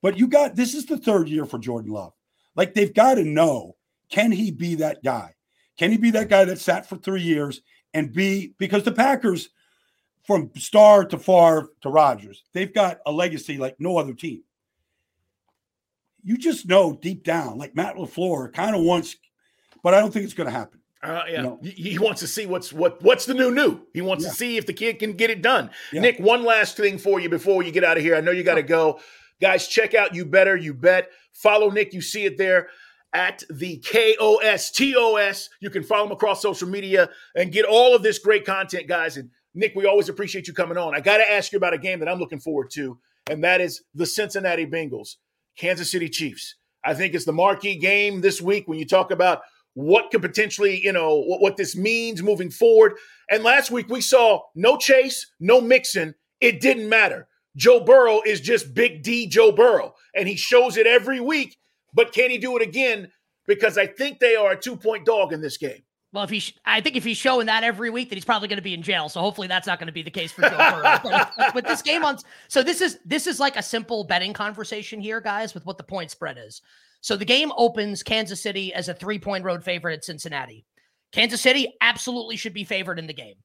But 0.01 0.17
you 0.17 0.27
got 0.27 0.55
this 0.55 0.73
is 0.73 0.85
the 0.85 0.97
third 0.97 1.29
year 1.29 1.45
for 1.45 1.57
Jordan 1.57 1.91
Love. 1.91 2.13
Like 2.55 2.73
they've 2.73 2.93
got 2.93 3.15
to 3.15 3.23
know 3.23 3.75
can 4.09 4.31
he 4.31 4.51
be 4.51 4.75
that 4.75 5.03
guy? 5.03 5.33
Can 5.77 5.91
he 5.91 5.97
be 5.97 6.11
that 6.11 6.29
guy 6.29 6.45
that 6.45 6.59
sat 6.59 6.87
for 6.87 6.97
three 6.97 7.21
years 7.21 7.61
and 7.93 8.13
be 8.13 8.53
because 8.57 8.83
the 8.83 8.91
Packers, 8.91 9.49
from 10.23 10.51
Starr 10.55 11.05
to 11.05 11.17
Favre 11.17 11.69
to 11.81 11.89
Rodgers, 11.89 12.43
they've 12.53 12.73
got 12.73 12.99
a 13.05 13.11
legacy 13.11 13.57
like 13.57 13.75
no 13.79 13.97
other 13.97 14.13
team. 14.13 14.43
You 16.23 16.37
just 16.37 16.67
know 16.67 16.97
deep 17.01 17.23
down, 17.23 17.57
like 17.57 17.75
Matt 17.75 17.95
LaFleur 17.95 18.53
kind 18.53 18.75
of 18.75 18.83
wants, 18.83 19.15
but 19.83 19.93
I 19.93 19.99
don't 19.99 20.11
think 20.11 20.23
it's 20.25 20.33
going 20.33 20.47
to 20.47 20.57
happen. 20.57 20.79
Uh, 21.03 21.23
yeah, 21.29 21.41
no. 21.41 21.59
he 21.61 21.99
wants 21.99 22.21
to 22.21 22.27
see 22.27 22.45
what's 22.45 22.71
what 22.71 23.01
what's 23.01 23.25
the 23.25 23.33
new 23.33 23.51
new. 23.51 23.81
He 23.93 24.01
wants 24.01 24.23
yeah. 24.23 24.29
to 24.29 24.35
see 24.35 24.57
if 24.57 24.65
the 24.65 24.73
kid 24.73 24.99
can 24.99 25.13
get 25.13 25.29
it 25.29 25.41
done. 25.41 25.69
Yeah. 25.91 25.99
Nick, 25.99 26.17
one 26.17 26.45
last 26.45 26.77
thing 26.77 26.97
for 26.97 27.19
you 27.19 27.27
before 27.27 27.61
you 27.61 27.71
get 27.71 27.83
out 27.83 27.97
of 27.97 28.03
here. 28.03 28.15
I 28.15 28.21
know 28.21 28.31
you 28.31 28.43
got 28.43 28.55
to 28.55 28.63
go, 28.63 29.01
guys. 29.41 29.67
Check 29.67 29.93
out 29.93 30.15
you 30.15 30.25
better 30.25 30.55
you 30.55 30.73
bet. 30.73 31.09
Follow 31.33 31.69
Nick. 31.69 31.93
You 31.93 31.99
see 31.99 32.23
it 32.23 32.37
there 32.37 32.69
at 33.13 33.43
the 33.49 33.79
KOSTOS. 33.79 35.49
You 35.59 35.69
can 35.69 35.83
follow 35.83 36.05
him 36.05 36.11
across 36.11 36.41
social 36.41 36.69
media 36.69 37.09
and 37.35 37.51
get 37.51 37.65
all 37.65 37.93
of 37.93 38.01
this 38.01 38.17
great 38.19 38.45
content, 38.45 38.87
guys. 38.87 39.17
And 39.17 39.29
Nick, 39.53 39.73
we 39.75 39.85
always 39.85 40.07
appreciate 40.07 40.47
you 40.47 40.53
coming 40.53 40.77
on. 40.77 40.95
I 40.95 41.01
got 41.01 41.17
to 41.17 41.31
ask 41.31 41.51
you 41.51 41.57
about 41.57 41.73
a 41.73 41.77
game 41.77 41.99
that 41.99 42.07
I'm 42.07 42.19
looking 42.19 42.39
forward 42.39 42.71
to, 42.71 42.97
and 43.29 43.43
that 43.43 43.61
is 43.61 43.83
the 43.93 44.05
Cincinnati 44.05 44.65
Bengals, 44.65 45.17
Kansas 45.57 45.91
City 45.91 46.09
Chiefs. 46.09 46.55
I 46.83 46.93
think 46.93 47.13
it's 47.13 47.25
the 47.25 47.33
marquee 47.33 47.77
game 47.77 48.21
this 48.21 48.41
week 48.41 48.67
when 48.67 48.79
you 48.79 48.85
talk 48.85 49.11
about 49.11 49.41
what 49.73 50.11
could 50.11 50.21
potentially, 50.21 50.79
you 50.83 50.91
know, 50.91 51.15
what, 51.15 51.41
what 51.41 51.57
this 51.57 51.75
means 51.75 52.21
moving 52.21 52.49
forward. 52.49 52.93
And 53.29 53.43
last 53.43 53.71
week 53.71 53.89
we 53.89 54.01
saw 54.01 54.41
no 54.55 54.77
Chase, 54.77 55.31
no 55.39 55.61
Mixon. 55.61 56.15
It 56.41 56.61
didn't 56.61 56.89
matter. 56.89 57.27
Joe 57.55 57.79
Burrow 57.79 58.21
is 58.25 58.41
just 58.41 58.73
Big 58.73 59.03
D 59.03 59.27
Joe 59.27 59.51
Burrow, 59.51 59.93
and 60.15 60.27
he 60.27 60.35
shows 60.35 60.77
it 60.77 60.87
every 60.87 61.19
week. 61.19 61.57
But 61.93 62.11
can 62.11 62.29
he 62.29 62.37
do 62.37 62.57
it 62.57 62.63
again? 62.63 63.11
Because 63.45 63.77
I 63.77 63.85
think 63.85 64.19
they 64.19 64.35
are 64.35 64.51
a 64.51 64.59
two 64.59 64.75
point 64.75 65.05
dog 65.05 65.33
in 65.33 65.41
this 65.41 65.57
game. 65.57 65.83
Well, 66.13 66.23
if 66.23 66.29
he, 66.29 66.43
I 66.63 66.79
think 66.79 66.95
if 66.95 67.03
he's 67.03 67.17
showing 67.17 67.47
that 67.47 67.63
every 67.63 67.89
week, 67.89 68.09
that 68.09 68.15
he's 68.15 68.25
probably 68.25 68.47
going 68.47 68.57
to 68.57 68.63
be 68.63 68.75
in 68.75 68.83
jail. 68.83 69.09
So 69.09 69.19
hopefully 69.19 69.47
that's 69.47 69.65
not 69.65 69.79
going 69.79 69.87
to 69.87 69.93
be 69.93 70.03
the 70.03 70.11
case 70.11 70.31
for 70.31 70.43
Joe 70.43 70.57
Burrow. 70.57 70.99
but 71.37 71.55
with 71.55 71.65
this 71.65 71.81
game 71.81 72.05
on, 72.05 72.19
so 72.47 72.61
this 72.61 72.81
is 72.81 72.99
this 73.03 73.25
is 73.25 73.39
like 73.39 73.57
a 73.57 73.63
simple 73.63 74.03
betting 74.03 74.31
conversation 74.31 74.99
here, 74.99 75.19
guys, 75.19 75.55
with 75.55 75.65
what 75.65 75.77
the 75.77 75.83
point 75.83 76.11
spread 76.11 76.37
is. 76.39 76.61
So 77.03 77.17
the 77.17 77.25
game 77.25 77.51
opens 77.57 78.01
Kansas 78.01 78.41
City 78.41 78.73
as 78.73 78.87
a 78.87 78.93
three 78.93 79.19
point 79.19 79.43
road 79.43 79.61
favorite 79.61 79.93
at 79.93 80.05
Cincinnati. 80.05 80.65
Kansas 81.11 81.41
City 81.41 81.75
absolutely 81.81 82.37
should 82.37 82.53
be 82.53 82.63
favored 82.63 82.97
in 82.97 83.07
the 83.07 83.13
game. 83.13 83.35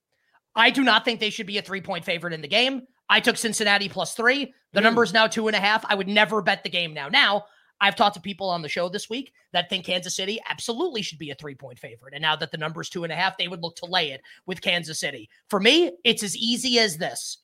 I 0.54 0.70
do 0.70 0.84
not 0.84 1.04
think 1.04 1.18
they 1.18 1.30
should 1.30 1.46
be 1.46 1.58
a 1.58 1.62
three 1.62 1.80
point 1.80 2.04
favorite 2.04 2.32
in 2.32 2.40
the 2.40 2.48
game. 2.48 2.82
I 3.10 3.18
took 3.18 3.36
Cincinnati 3.36 3.88
plus 3.88 4.14
three. 4.14 4.54
The 4.72 4.80
mm. 4.80 4.84
number 4.84 5.02
is 5.02 5.12
now 5.12 5.26
two 5.26 5.48
and 5.48 5.56
a 5.56 5.60
half. 5.60 5.84
I 5.88 5.96
would 5.96 6.06
never 6.06 6.40
bet 6.40 6.62
the 6.62 6.70
game 6.70 6.94
now. 6.94 7.08
Now, 7.08 7.46
I've 7.80 7.96
talked 7.96 8.14
to 8.14 8.20
people 8.20 8.48
on 8.48 8.62
the 8.62 8.68
show 8.68 8.88
this 8.88 9.10
week 9.10 9.32
that 9.52 9.68
think 9.68 9.84
Kansas 9.84 10.14
City 10.14 10.40
absolutely 10.48 11.02
should 11.02 11.18
be 11.18 11.30
a 11.30 11.34
three 11.34 11.56
point 11.56 11.80
favorite. 11.80 12.14
And 12.14 12.22
now 12.22 12.36
that 12.36 12.52
the 12.52 12.58
number 12.58 12.80
is 12.80 12.88
two 12.88 13.02
and 13.02 13.12
a 13.12 13.16
half, 13.16 13.36
they 13.38 13.48
would 13.48 13.62
look 13.62 13.74
to 13.76 13.86
lay 13.86 14.12
it 14.12 14.20
with 14.46 14.62
Kansas 14.62 15.00
City. 15.00 15.28
For 15.48 15.58
me, 15.58 15.90
it's 16.04 16.22
as 16.22 16.36
easy 16.36 16.78
as 16.78 16.96
this. 16.96 17.38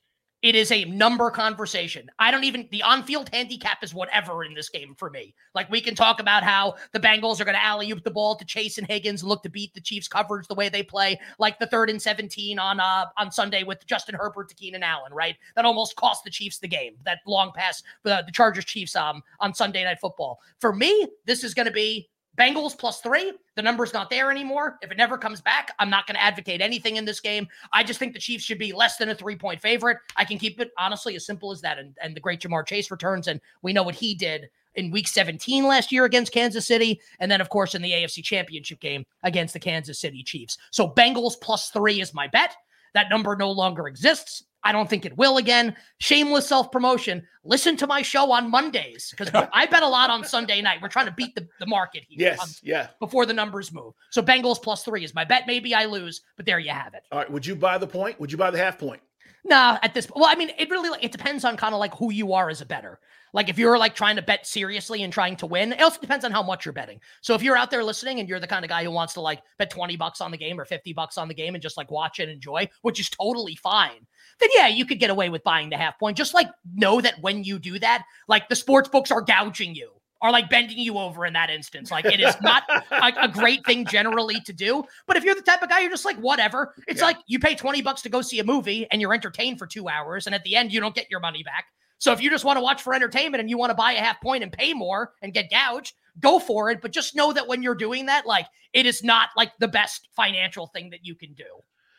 It 0.44 0.54
is 0.54 0.70
a 0.70 0.84
number 0.84 1.30
conversation. 1.30 2.10
I 2.18 2.30
don't 2.30 2.44
even, 2.44 2.68
the 2.70 2.82
on 2.82 3.02
field 3.02 3.30
handicap 3.32 3.82
is 3.82 3.94
whatever 3.94 4.44
in 4.44 4.52
this 4.52 4.68
game 4.68 4.94
for 4.94 5.08
me. 5.08 5.34
Like 5.54 5.70
we 5.70 5.80
can 5.80 5.94
talk 5.94 6.20
about 6.20 6.42
how 6.42 6.74
the 6.92 7.00
Bengals 7.00 7.40
are 7.40 7.46
going 7.46 7.54
to 7.54 7.64
alley 7.64 7.90
oop 7.90 8.04
the 8.04 8.10
ball 8.10 8.36
to 8.36 8.44
Chase 8.44 8.76
and 8.76 8.86
Higgins, 8.86 9.22
and 9.22 9.30
look 9.30 9.42
to 9.44 9.48
beat 9.48 9.72
the 9.72 9.80
Chiefs 9.80 10.06
coverage 10.06 10.46
the 10.46 10.54
way 10.54 10.68
they 10.68 10.82
play, 10.82 11.18
like 11.38 11.58
the 11.58 11.66
third 11.66 11.88
and 11.88 12.00
17 12.00 12.58
on 12.58 12.78
uh 12.78 13.06
on 13.16 13.32
Sunday 13.32 13.62
with 13.62 13.86
Justin 13.86 14.16
Herbert 14.16 14.50
to 14.50 14.54
Keenan 14.54 14.82
Allen, 14.82 15.14
right? 15.14 15.34
That 15.56 15.64
almost 15.64 15.96
cost 15.96 16.24
the 16.24 16.30
Chiefs 16.30 16.58
the 16.58 16.68
game, 16.68 16.96
that 17.06 17.20
long 17.26 17.50
pass, 17.54 17.82
uh, 18.04 18.20
the 18.20 18.32
Chargers 18.32 18.66
Chiefs 18.66 18.94
um, 18.96 19.22
on 19.40 19.54
Sunday 19.54 19.82
Night 19.82 19.98
Football. 19.98 20.40
For 20.58 20.74
me, 20.74 21.08
this 21.24 21.42
is 21.42 21.54
going 21.54 21.68
to 21.68 21.72
be 21.72 22.10
Bengals 22.38 22.76
plus 22.76 23.00
three. 23.00 23.32
The 23.54 23.62
number's 23.62 23.92
not 23.92 24.10
there 24.10 24.30
anymore. 24.30 24.78
If 24.82 24.90
it 24.90 24.96
never 24.96 25.16
comes 25.16 25.40
back, 25.40 25.72
I'm 25.78 25.90
not 25.90 26.06
going 26.06 26.16
to 26.16 26.22
advocate 26.22 26.60
anything 26.60 26.96
in 26.96 27.04
this 27.04 27.20
game. 27.20 27.46
I 27.72 27.84
just 27.84 27.98
think 27.98 28.12
the 28.12 28.18
Chiefs 28.18 28.44
should 28.44 28.58
be 28.58 28.72
less 28.72 28.96
than 28.96 29.08
a 29.08 29.14
three 29.14 29.36
point 29.36 29.60
favorite. 29.60 29.98
I 30.16 30.24
can 30.24 30.38
keep 30.38 30.60
it 30.60 30.72
honestly 30.78 31.14
as 31.16 31.26
simple 31.26 31.52
as 31.52 31.60
that. 31.60 31.78
And, 31.78 31.96
and 32.02 32.16
the 32.16 32.20
great 32.20 32.40
Ja'Marr 32.40 32.66
Chase 32.66 32.90
returns, 32.90 33.28
and 33.28 33.40
we 33.62 33.72
know 33.72 33.82
what 33.82 33.94
he 33.94 34.14
did 34.14 34.48
in 34.74 34.90
week 34.90 35.06
17 35.06 35.64
last 35.64 35.92
year 35.92 36.04
against 36.04 36.32
Kansas 36.32 36.66
City. 36.66 37.00
And 37.20 37.30
then, 37.30 37.40
of 37.40 37.48
course, 37.48 37.74
in 37.74 37.82
the 37.82 37.92
AFC 37.92 38.24
Championship 38.24 38.80
game 38.80 39.04
against 39.22 39.54
the 39.54 39.60
Kansas 39.60 40.00
City 40.00 40.22
Chiefs. 40.22 40.58
So 40.70 40.88
Bengals 40.88 41.40
plus 41.40 41.70
three 41.70 42.00
is 42.00 42.14
my 42.14 42.26
bet. 42.26 42.56
That 42.94 43.10
number 43.10 43.36
no 43.36 43.50
longer 43.50 43.86
exists. 43.86 44.44
I 44.64 44.72
don't 44.72 44.88
think 44.88 45.04
it 45.04 45.16
will 45.16 45.36
again. 45.36 45.76
Shameless 45.98 46.46
self 46.48 46.72
promotion. 46.72 47.26
Listen 47.44 47.76
to 47.76 47.86
my 47.86 48.02
show 48.02 48.32
on 48.32 48.50
Mondays 48.50 49.10
because 49.10 49.30
I 49.52 49.66
bet 49.66 49.82
a 49.82 49.88
lot 49.88 50.10
on 50.10 50.24
Sunday 50.24 50.62
night. 50.62 50.80
We're 50.80 50.88
trying 50.88 51.06
to 51.06 51.12
beat 51.12 51.34
the, 51.34 51.46
the 51.60 51.66
market 51.66 52.04
here. 52.08 52.30
Yes, 52.30 52.40
um, 52.40 52.48
yeah. 52.62 52.88
Before 52.98 53.26
the 53.26 53.34
numbers 53.34 53.72
move. 53.72 53.94
So 54.10 54.22
Bengals 54.22 54.60
plus 54.60 54.82
three 54.82 55.04
is 55.04 55.14
my 55.14 55.24
bet. 55.24 55.46
Maybe 55.46 55.74
I 55.74 55.84
lose, 55.84 56.22
but 56.36 56.46
there 56.46 56.58
you 56.58 56.70
have 56.70 56.94
it. 56.94 57.02
All 57.12 57.18
right. 57.18 57.30
Would 57.30 57.46
you 57.46 57.54
buy 57.54 57.78
the 57.78 57.86
point? 57.86 58.18
Would 58.18 58.32
you 58.32 58.38
buy 58.38 58.50
the 58.50 58.58
half 58.58 58.78
point? 58.78 59.00
Nah, 59.44 59.78
at 59.82 59.92
this 59.92 60.08
well, 60.14 60.24
I 60.26 60.34
mean, 60.36 60.50
it 60.58 60.70
really 60.70 60.98
it 61.02 61.12
depends 61.12 61.44
on 61.44 61.56
kind 61.56 61.74
of 61.74 61.80
like 61.80 61.94
who 61.94 62.10
you 62.10 62.32
are 62.32 62.48
as 62.48 62.60
a 62.62 62.66
better. 62.66 62.98
Like 63.34 63.48
if 63.48 63.58
you're 63.58 63.76
like 63.76 63.94
trying 63.94 64.16
to 64.16 64.22
bet 64.22 64.46
seriously 64.46 65.02
and 65.02 65.12
trying 65.12 65.36
to 65.36 65.46
win, 65.46 65.72
it 65.72 65.82
also 65.82 66.00
depends 66.00 66.24
on 66.24 66.30
how 66.30 66.42
much 66.42 66.64
you're 66.64 66.72
betting. 66.72 67.00
So 67.20 67.34
if 67.34 67.42
you're 67.42 67.56
out 67.56 67.70
there 67.70 67.82
listening 67.82 68.20
and 68.20 68.28
you're 68.28 68.40
the 68.40 68.46
kind 68.46 68.64
of 68.64 68.68
guy 68.68 68.84
who 68.84 68.92
wants 68.92 69.12
to 69.14 69.20
like 69.20 69.42
bet 69.58 69.70
20 69.70 69.96
bucks 69.96 70.20
on 70.20 70.30
the 70.30 70.38
game 70.38 70.58
or 70.58 70.64
50 70.64 70.92
bucks 70.92 71.18
on 71.18 71.26
the 71.26 71.34
game 71.34 71.54
and 71.54 71.60
just 71.62 71.76
like 71.76 71.90
watch 71.90 72.20
and 72.20 72.30
enjoy, 72.30 72.68
which 72.82 73.00
is 73.00 73.10
totally 73.10 73.56
fine, 73.56 74.06
then 74.38 74.48
yeah, 74.54 74.68
you 74.68 74.86
could 74.86 75.00
get 75.00 75.10
away 75.10 75.28
with 75.28 75.42
buying 75.42 75.68
the 75.68 75.76
half 75.76 75.98
point. 75.98 76.16
Just 76.16 76.32
like 76.32 76.48
know 76.74 77.00
that 77.00 77.20
when 77.20 77.42
you 77.42 77.58
do 77.58 77.78
that, 77.80 78.04
like 78.28 78.48
the 78.48 78.56
sports 78.56 78.88
books 78.88 79.10
are 79.10 79.20
gouging 79.20 79.74
you 79.74 79.90
are 80.22 80.30
like 80.30 80.48
bending 80.48 80.78
you 80.78 80.96
over 80.96 81.26
in 81.26 81.34
that 81.34 81.50
instance. 81.50 81.90
Like 81.90 82.06
it 82.06 82.18
is 82.18 82.34
not 82.40 82.62
a, 82.90 83.12
a, 83.24 83.28
great 83.28 83.64
thing 83.66 83.84
generally 83.84 84.40
to 84.46 84.54
do. 84.54 84.82
But 85.06 85.18
if 85.18 85.24
you're 85.24 85.34
the 85.34 85.42
type 85.42 85.60
of 85.60 85.68
guy, 85.68 85.80
you're 85.80 85.90
just 85.90 86.06
like, 86.06 86.16
whatever. 86.16 86.74
It's 86.88 87.00
yeah. 87.00 87.06
like 87.08 87.18
you 87.26 87.38
pay 87.38 87.54
20 87.54 87.82
bucks 87.82 88.00
to 88.02 88.08
go 88.08 88.22
see 88.22 88.38
a 88.38 88.44
movie 88.44 88.86
and 88.90 89.02
you're 89.02 89.12
entertained 89.12 89.58
for 89.58 89.66
two 89.66 89.86
hours. 89.86 90.24
And 90.24 90.34
at 90.34 90.42
the 90.44 90.56
end, 90.56 90.72
you 90.72 90.80
don't 90.80 90.94
get 90.94 91.10
your 91.10 91.20
money 91.20 91.42
back. 91.42 91.66
So 92.04 92.12
if 92.12 92.20
you 92.20 92.28
just 92.28 92.44
want 92.44 92.58
to 92.58 92.60
watch 92.60 92.82
for 92.82 92.92
entertainment 92.92 93.40
and 93.40 93.48
you 93.48 93.56
want 93.56 93.70
to 93.70 93.74
buy 93.74 93.92
a 93.92 93.98
half 93.98 94.20
point 94.20 94.42
and 94.42 94.52
pay 94.52 94.74
more 94.74 95.14
and 95.22 95.32
get 95.32 95.50
gouged, 95.50 95.94
go 96.20 96.38
for 96.38 96.68
it. 96.68 96.82
But 96.82 96.92
just 96.92 97.16
know 97.16 97.32
that 97.32 97.48
when 97.48 97.62
you're 97.62 97.74
doing 97.74 98.04
that, 98.06 98.26
like 98.26 98.44
it 98.74 98.84
is 98.84 99.02
not 99.02 99.30
like 99.38 99.52
the 99.58 99.68
best 99.68 100.10
financial 100.14 100.66
thing 100.66 100.90
that 100.90 100.98
you 101.02 101.14
can 101.14 101.32
do. 101.32 101.46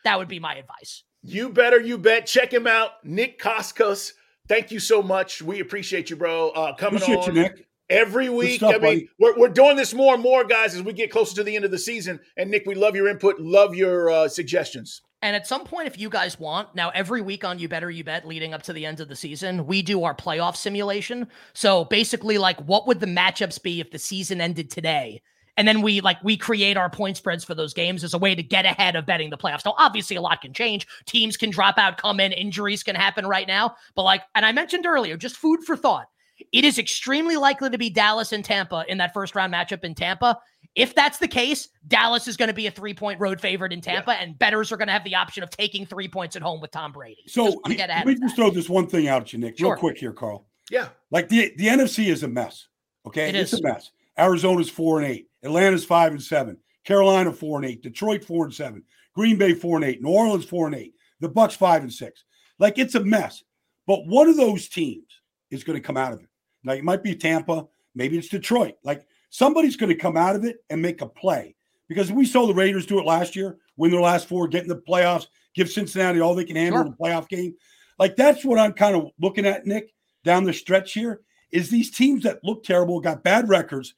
That 0.04 0.16
would 0.16 0.28
be 0.28 0.38
my 0.38 0.54
advice. 0.54 1.02
You 1.24 1.48
better, 1.48 1.80
you 1.80 1.98
bet. 1.98 2.26
Check 2.26 2.54
him 2.54 2.68
out, 2.68 3.04
Nick 3.04 3.40
Kostos. 3.40 4.12
Thank 4.46 4.70
you 4.70 4.78
so 4.78 5.02
much. 5.02 5.42
We 5.42 5.58
appreciate 5.58 6.08
you, 6.08 6.14
bro. 6.14 6.50
Uh, 6.50 6.76
coming 6.76 7.02
appreciate 7.02 7.28
on. 7.28 7.34
You, 7.34 7.42
Nick. 7.42 7.66
Every 7.90 8.28
week, 8.28 8.58
stuff, 8.58 8.76
I 8.76 8.78
mean, 8.78 9.08
we're, 9.18 9.36
we're 9.36 9.48
doing 9.48 9.74
this 9.74 9.92
more 9.92 10.14
and 10.14 10.22
more, 10.22 10.44
guys, 10.44 10.76
as 10.76 10.84
we 10.84 10.92
get 10.92 11.10
closer 11.10 11.34
to 11.34 11.42
the 11.42 11.56
end 11.56 11.64
of 11.64 11.72
the 11.72 11.78
season. 11.78 12.20
And 12.36 12.48
Nick, 12.52 12.62
we 12.64 12.76
love 12.76 12.94
your 12.94 13.08
input, 13.08 13.40
love 13.40 13.74
your 13.74 14.08
uh, 14.08 14.28
suggestions. 14.28 15.02
And 15.22 15.34
at 15.34 15.46
some 15.46 15.64
point, 15.64 15.86
if 15.86 15.98
you 15.98 16.10
guys 16.10 16.38
want, 16.38 16.74
now 16.74 16.90
every 16.90 17.22
week 17.22 17.42
on 17.42 17.58
You 17.58 17.68
Better 17.68 17.90
You 17.90 18.04
Bet 18.04 18.26
leading 18.26 18.52
up 18.52 18.62
to 18.64 18.72
the 18.72 18.84
end 18.84 19.00
of 19.00 19.08
the 19.08 19.16
season, 19.16 19.66
we 19.66 19.82
do 19.82 20.04
our 20.04 20.14
playoff 20.14 20.56
simulation. 20.56 21.28
So 21.54 21.86
basically, 21.86 22.38
like, 22.38 22.60
what 22.60 22.86
would 22.86 23.00
the 23.00 23.06
matchups 23.06 23.62
be 23.62 23.80
if 23.80 23.90
the 23.90 23.98
season 23.98 24.40
ended 24.40 24.70
today? 24.70 25.22
And 25.56 25.66
then 25.66 25.80
we 25.80 26.02
like 26.02 26.22
we 26.22 26.36
create 26.36 26.76
our 26.76 26.90
point 26.90 27.16
spreads 27.16 27.42
for 27.42 27.54
those 27.54 27.72
games 27.72 28.04
as 28.04 28.12
a 28.12 28.18
way 28.18 28.34
to 28.34 28.42
get 28.42 28.66
ahead 28.66 28.94
of 28.94 29.06
betting 29.06 29.30
the 29.30 29.38
playoffs. 29.38 29.64
Now, 29.64 29.74
obviously, 29.78 30.16
a 30.16 30.20
lot 30.20 30.42
can 30.42 30.52
change. 30.52 30.86
Teams 31.06 31.36
can 31.36 31.50
drop 31.50 31.78
out, 31.78 31.96
come 31.96 32.20
in, 32.20 32.32
injuries 32.32 32.82
can 32.82 32.94
happen 32.94 33.26
right 33.26 33.48
now. 33.48 33.74
But 33.94 34.02
like, 34.02 34.22
and 34.34 34.44
I 34.44 34.52
mentioned 34.52 34.84
earlier, 34.84 35.16
just 35.16 35.36
food 35.36 35.60
for 35.64 35.76
thought. 35.76 36.08
It 36.52 36.64
is 36.64 36.78
extremely 36.78 37.36
likely 37.36 37.70
to 37.70 37.78
be 37.78 37.88
Dallas 37.88 38.32
and 38.32 38.44
Tampa 38.44 38.84
in 38.88 38.98
that 38.98 39.14
first 39.14 39.34
round 39.34 39.54
matchup 39.54 39.84
in 39.84 39.94
Tampa. 39.94 40.38
If 40.76 40.94
that's 40.94 41.18
the 41.18 41.26
case, 41.26 41.70
Dallas 41.88 42.28
is 42.28 42.36
going 42.36 42.48
to 42.48 42.54
be 42.54 42.66
a 42.66 42.70
three 42.70 42.92
point 42.94 43.18
road 43.18 43.40
favorite 43.40 43.72
in 43.72 43.80
Tampa, 43.80 44.12
yeah. 44.12 44.18
and 44.18 44.38
betters 44.38 44.70
are 44.70 44.76
going 44.76 44.88
to 44.88 44.92
have 44.92 45.04
the 45.04 45.14
option 45.14 45.42
of 45.42 45.50
taking 45.50 45.86
three 45.86 46.06
points 46.06 46.36
at 46.36 46.42
home 46.42 46.60
with 46.60 46.70
Tom 46.70 46.92
Brady. 46.92 47.24
So 47.26 47.62
he, 47.66 47.78
let 47.78 48.06
me 48.06 48.14
just 48.14 48.20
that. 48.20 48.36
throw 48.36 48.50
this 48.50 48.68
one 48.68 48.86
thing 48.86 49.08
out 49.08 49.22
at 49.22 49.32
you, 49.32 49.38
Nick, 49.38 49.58
sure. 49.58 49.72
real 49.72 49.80
quick 49.80 49.96
here, 49.96 50.12
Carl. 50.12 50.46
Yeah. 50.70 50.88
Like 51.10 51.28
the, 51.28 51.52
the 51.56 51.66
NFC 51.66 52.08
is 52.08 52.22
a 52.22 52.28
mess. 52.28 52.68
Okay. 53.06 53.30
It 53.30 53.34
it's 53.34 53.54
is. 53.54 53.60
a 53.60 53.62
mess. 53.62 53.90
Arizona's 54.18 54.68
four 54.68 55.00
and 55.00 55.10
eight. 55.10 55.28
Atlanta's 55.42 55.84
five 55.84 56.12
and 56.12 56.22
seven. 56.22 56.58
Carolina 56.84 57.32
four 57.32 57.58
and 57.58 57.66
eight. 57.66 57.82
Detroit 57.82 58.22
four 58.24 58.44
and 58.44 58.54
seven. 58.54 58.82
Green 59.14 59.38
Bay 59.38 59.54
four 59.54 59.76
and 59.76 59.84
eight. 59.84 60.02
New 60.02 60.10
Orleans 60.10 60.44
four 60.44 60.66
and 60.66 60.74
eight. 60.74 60.94
The 61.20 61.28
Bucs 61.28 61.56
five 61.56 61.82
and 61.82 61.92
six. 61.92 62.24
Like 62.58 62.78
it's 62.78 62.94
a 62.94 63.04
mess. 63.04 63.42
But 63.86 64.06
one 64.06 64.28
of 64.28 64.36
those 64.36 64.68
teams 64.68 65.20
is 65.50 65.64
going 65.64 65.80
to 65.80 65.86
come 65.86 65.96
out 65.96 66.12
of 66.12 66.20
it. 66.20 66.28
Now 66.64 66.72
it 66.72 66.84
might 66.84 67.02
be 67.02 67.14
Tampa, 67.14 67.66
maybe 67.94 68.18
it's 68.18 68.28
Detroit. 68.28 68.74
Like 68.82 69.06
somebody's 69.30 69.76
going 69.76 69.90
to 69.90 70.00
come 70.00 70.16
out 70.16 70.36
of 70.36 70.44
it 70.44 70.58
and 70.70 70.80
make 70.80 71.00
a 71.00 71.06
play 71.06 71.54
because 71.88 72.10
we 72.10 72.24
saw 72.24 72.46
the 72.46 72.54
Raiders 72.54 72.86
do 72.86 72.98
it 72.98 73.06
last 73.06 73.36
year, 73.36 73.58
win 73.76 73.90
their 73.90 74.00
last 74.00 74.28
four, 74.28 74.48
get 74.48 74.62
in 74.62 74.68
the 74.68 74.82
playoffs, 74.88 75.26
give 75.54 75.70
Cincinnati 75.70 76.20
all 76.20 76.34
they 76.34 76.44
can 76.44 76.56
handle 76.56 76.78
sure. 76.78 76.86
in 76.86 76.92
the 76.92 76.96
playoff 76.96 77.28
game. 77.28 77.54
Like 77.98 78.16
that's 78.16 78.44
what 78.44 78.58
I'm 78.58 78.72
kind 78.72 78.96
of 78.96 79.10
looking 79.20 79.46
at, 79.46 79.66
Nick, 79.66 79.92
down 80.24 80.44
the 80.44 80.52
stretch 80.52 80.92
here. 80.92 81.20
Is 81.50 81.70
these 81.70 81.90
teams 81.90 82.24
that 82.24 82.42
look 82.42 82.64
terrible, 82.64 83.00
got 83.00 83.22
bad 83.22 83.48
records, 83.48 83.94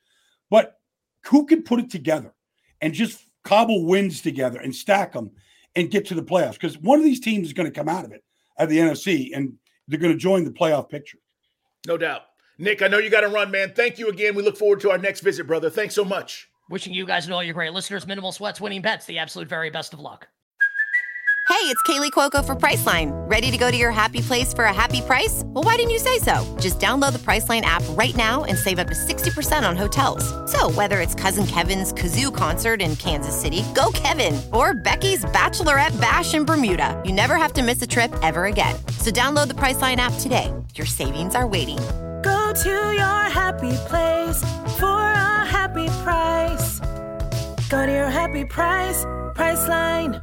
but 0.50 0.78
who 1.26 1.46
can 1.46 1.62
put 1.62 1.80
it 1.80 1.90
together 1.90 2.32
and 2.80 2.94
just 2.94 3.24
cobble 3.42 3.86
wins 3.86 4.20
together 4.20 4.58
and 4.58 4.74
stack 4.74 5.12
them 5.12 5.30
and 5.74 5.90
get 5.90 6.06
to 6.06 6.14
the 6.14 6.22
playoffs? 6.22 6.52
Because 6.52 6.78
one 6.78 6.98
of 6.98 7.04
these 7.04 7.20
teams 7.20 7.48
is 7.48 7.52
going 7.52 7.70
to 7.70 7.76
come 7.76 7.88
out 7.88 8.04
of 8.04 8.12
it 8.12 8.22
at 8.58 8.68
the 8.68 8.78
NFC 8.78 9.30
and 9.34 9.54
they're 9.88 9.98
going 9.98 10.12
to 10.12 10.18
join 10.18 10.44
the 10.44 10.50
playoff 10.50 10.88
picture. 10.88 11.18
No 11.86 11.96
doubt. 11.96 12.22
Nick, 12.60 12.82
I 12.82 12.88
know 12.88 12.98
you 12.98 13.08
got 13.08 13.20
to 13.20 13.28
run, 13.28 13.52
man. 13.52 13.72
Thank 13.72 13.98
you 13.98 14.08
again. 14.08 14.34
We 14.34 14.42
look 14.42 14.56
forward 14.56 14.80
to 14.80 14.90
our 14.90 14.98
next 14.98 15.20
visit, 15.20 15.46
brother. 15.46 15.70
Thanks 15.70 15.94
so 15.94 16.04
much. 16.04 16.48
Wishing 16.68 16.92
you 16.92 17.06
guys 17.06 17.24
and 17.24 17.32
all 17.32 17.42
your 17.42 17.54
great 17.54 17.72
listeners 17.72 18.06
minimal 18.06 18.32
sweats, 18.32 18.60
winning 18.60 18.82
bets, 18.82 19.06
the 19.06 19.18
absolute 19.18 19.48
very 19.48 19.70
best 19.70 19.92
of 19.92 20.00
luck. 20.00 20.28
Hey, 21.48 21.64
it's 21.64 21.82
Kaley 21.84 22.10
Cuoco 22.10 22.44
for 22.44 22.54
Priceline. 22.54 23.10
Ready 23.30 23.50
to 23.50 23.56
go 23.56 23.70
to 23.70 23.76
your 23.76 23.90
happy 23.90 24.20
place 24.20 24.52
for 24.52 24.64
a 24.64 24.72
happy 24.72 25.00
price? 25.00 25.42
Well, 25.46 25.64
why 25.64 25.76
didn't 25.76 25.92
you 25.92 25.98
say 25.98 26.18
so? 26.18 26.56
Just 26.60 26.78
download 26.78 27.12
the 27.12 27.18
Priceline 27.20 27.62
app 27.62 27.82
right 27.90 28.14
now 28.16 28.44
and 28.44 28.58
save 28.58 28.78
up 28.78 28.88
to 28.88 28.94
60% 28.94 29.68
on 29.68 29.74
hotels. 29.74 30.24
So, 30.50 30.70
whether 30.72 31.00
it's 31.00 31.14
Cousin 31.14 31.46
Kevin's 31.46 31.92
Kazoo 31.92 32.34
concert 32.34 32.82
in 32.82 32.96
Kansas 32.96 33.40
City, 33.40 33.64
go 33.74 33.90
Kevin, 33.94 34.40
or 34.52 34.74
Becky's 34.74 35.24
Bachelorette 35.26 35.98
Bash 36.00 36.34
in 36.34 36.44
Bermuda, 36.44 37.00
you 37.04 37.12
never 37.12 37.36
have 37.36 37.54
to 37.54 37.62
miss 37.62 37.80
a 37.82 37.86
trip 37.86 38.12
ever 38.22 38.44
again. 38.44 38.76
So, 38.98 39.10
download 39.10 39.48
the 39.48 39.54
Priceline 39.54 39.96
app 39.96 40.12
today. 40.20 40.52
Your 40.74 40.86
savings 40.86 41.34
are 41.34 41.46
waiting 41.46 41.78
Go 41.78 42.07
to 42.62 42.70
your 42.70 43.22
happy 43.30 43.70
place 43.86 44.40
for 44.80 44.86
a 44.86 45.44
happy 45.46 45.86
price. 46.02 46.80
Go 47.68 47.86
to 47.86 47.92
your 47.92 48.10
happy 48.10 48.44
price, 48.44 49.04
Priceline. 49.36 50.20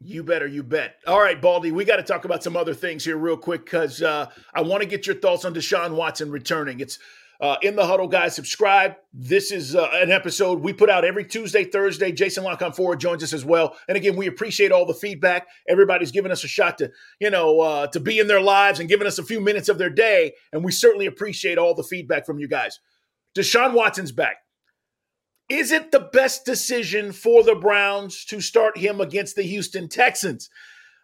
You 0.00 0.22
better, 0.22 0.46
you 0.46 0.62
bet. 0.62 0.96
All 1.08 1.20
right, 1.20 1.40
Baldy, 1.40 1.72
we 1.72 1.84
got 1.84 1.96
to 1.96 2.04
talk 2.04 2.24
about 2.24 2.44
some 2.44 2.56
other 2.56 2.74
things 2.74 3.04
here 3.04 3.16
real 3.16 3.36
quick 3.36 3.64
because 3.64 4.00
uh, 4.00 4.30
I 4.54 4.60
want 4.60 4.82
to 4.82 4.88
get 4.88 5.06
your 5.06 5.16
thoughts 5.16 5.44
on 5.44 5.54
Deshaun 5.54 5.96
Watson 5.96 6.30
returning. 6.30 6.78
It's 6.78 7.00
uh, 7.42 7.56
in 7.60 7.74
the 7.74 7.84
huddle, 7.84 8.06
guys. 8.06 8.36
Subscribe. 8.36 8.94
This 9.12 9.50
is 9.50 9.74
uh, 9.74 9.88
an 9.94 10.12
episode 10.12 10.60
we 10.60 10.72
put 10.72 10.88
out 10.88 11.04
every 11.04 11.24
Tuesday, 11.24 11.64
Thursday. 11.64 12.12
Jason 12.12 12.44
La 12.44 12.56
Canfora 12.56 12.96
joins 12.96 13.24
us 13.24 13.32
as 13.32 13.44
well. 13.44 13.76
And 13.88 13.96
again, 13.96 14.14
we 14.14 14.28
appreciate 14.28 14.70
all 14.70 14.86
the 14.86 14.94
feedback. 14.94 15.48
Everybody's 15.68 16.12
giving 16.12 16.30
us 16.30 16.44
a 16.44 16.48
shot 16.48 16.78
to, 16.78 16.92
you 17.18 17.30
know, 17.30 17.60
uh, 17.60 17.88
to 17.88 17.98
be 17.98 18.20
in 18.20 18.28
their 18.28 18.40
lives 18.40 18.78
and 18.78 18.88
giving 18.88 19.08
us 19.08 19.18
a 19.18 19.24
few 19.24 19.40
minutes 19.40 19.68
of 19.68 19.76
their 19.76 19.90
day. 19.90 20.34
And 20.52 20.62
we 20.62 20.70
certainly 20.70 21.06
appreciate 21.06 21.58
all 21.58 21.74
the 21.74 21.82
feedback 21.82 22.24
from 22.24 22.38
you 22.38 22.46
guys. 22.46 22.78
Deshaun 23.36 23.72
Watson's 23.72 24.12
back. 24.12 24.36
Is 25.48 25.72
it 25.72 25.90
the 25.90 26.08
best 26.12 26.44
decision 26.44 27.10
for 27.10 27.42
the 27.42 27.56
Browns 27.56 28.24
to 28.26 28.40
start 28.40 28.78
him 28.78 29.00
against 29.00 29.34
the 29.34 29.42
Houston 29.42 29.88
Texans? 29.88 30.48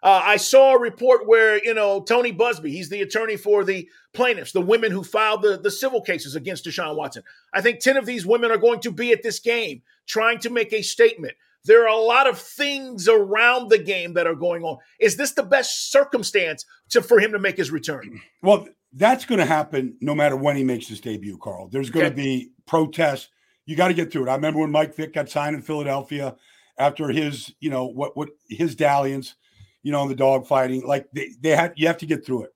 Uh, 0.02 0.22
I 0.24 0.36
saw 0.36 0.74
a 0.74 0.78
report 0.80 1.26
where, 1.26 1.62
you 1.64 1.74
know, 1.74 2.00
Tony 2.02 2.32
Buzbee, 2.32 2.70
he's 2.70 2.88
the 2.88 3.02
attorney 3.02 3.36
for 3.36 3.64
the 3.64 3.88
plaintiffs, 4.14 4.52
the 4.52 4.60
women 4.60 4.92
who 4.92 5.02
filed 5.02 5.42
the, 5.42 5.58
the 5.58 5.70
civil 5.70 6.00
cases 6.02 6.36
against 6.36 6.64
Deshaun 6.64 6.96
Watson. 6.96 7.24
I 7.52 7.60
think 7.60 7.80
10 7.80 7.96
of 7.96 8.06
these 8.06 8.24
women 8.24 8.50
are 8.50 8.56
going 8.58 8.80
to 8.80 8.92
be 8.92 9.12
at 9.12 9.22
this 9.22 9.40
game 9.40 9.82
trying 10.06 10.38
to 10.40 10.50
make 10.50 10.72
a 10.72 10.82
statement. 10.82 11.34
There 11.64 11.82
are 11.82 11.88
a 11.88 12.00
lot 12.00 12.28
of 12.28 12.38
things 12.38 13.08
around 13.08 13.68
the 13.68 13.78
game 13.78 14.14
that 14.14 14.26
are 14.26 14.36
going 14.36 14.62
on. 14.62 14.78
Is 15.00 15.16
this 15.16 15.32
the 15.32 15.42
best 15.42 15.90
circumstance 15.90 16.64
to, 16.90 17.02
for 17.02 17.18
him 17.18 17.32
to 17.32 17.38
make 17.38 17.56
his 17.56 17.70
return? 17.70 18.20
Well, 18.42 18.68
that's 18.92 19.24
going 19.26 19.40
to 19.40 19.44
happen 19.44 19.96
no 20.00 20.14
matter 20.14 20.36
when 20.36 20.56
he 20.56 20.64
makes 20.64 20.86
his 20.86 21.00
debut, 21.00 21.36
Carl. 21.38 21.68
There's 21.68 21.90
going 21.90 22.06
Okay. 22.06 22.14
to 22.14 22.22
be 22.22 22.52
protests. 22.66 23.28
You 23.66 23.76
got 23.76 23.88
to 23.88 23.94
get 23.94 24.10
through 24.10 24.26
it. 24.26 24.30
I 24.30 24.34
remember 24.36 24.60
when 24.60 24.70
Mike 24.70 24.94
Vick 24.94 25.12
got 25.12 25.28
signed 25.28 25.56
in 25.56 25.60
Philadelphia 25.60 26.36
after 26.78 27.08
his, 27.08 27.52
you 27.60 27.68
know, 27.68 27.84
what 27.84 28.16
what 28.16 28.30
his 28.48 28.74
dalliance, 28.76 29.34
you 29.82 29.92
know, 29.92 30.08
the 30.08 30.14
dog 30.14 30.46
fighting. 30.46 30.86
Like 30.86 31.06
they, 31.12 31.30
they 31.40 31.50
had 31.50 31.74
you 31.76 31.86
have 31.86 31.98
to 31.98 32.06
get 32.06 32.24
through 32.24 32.44
it. 32.44 32.50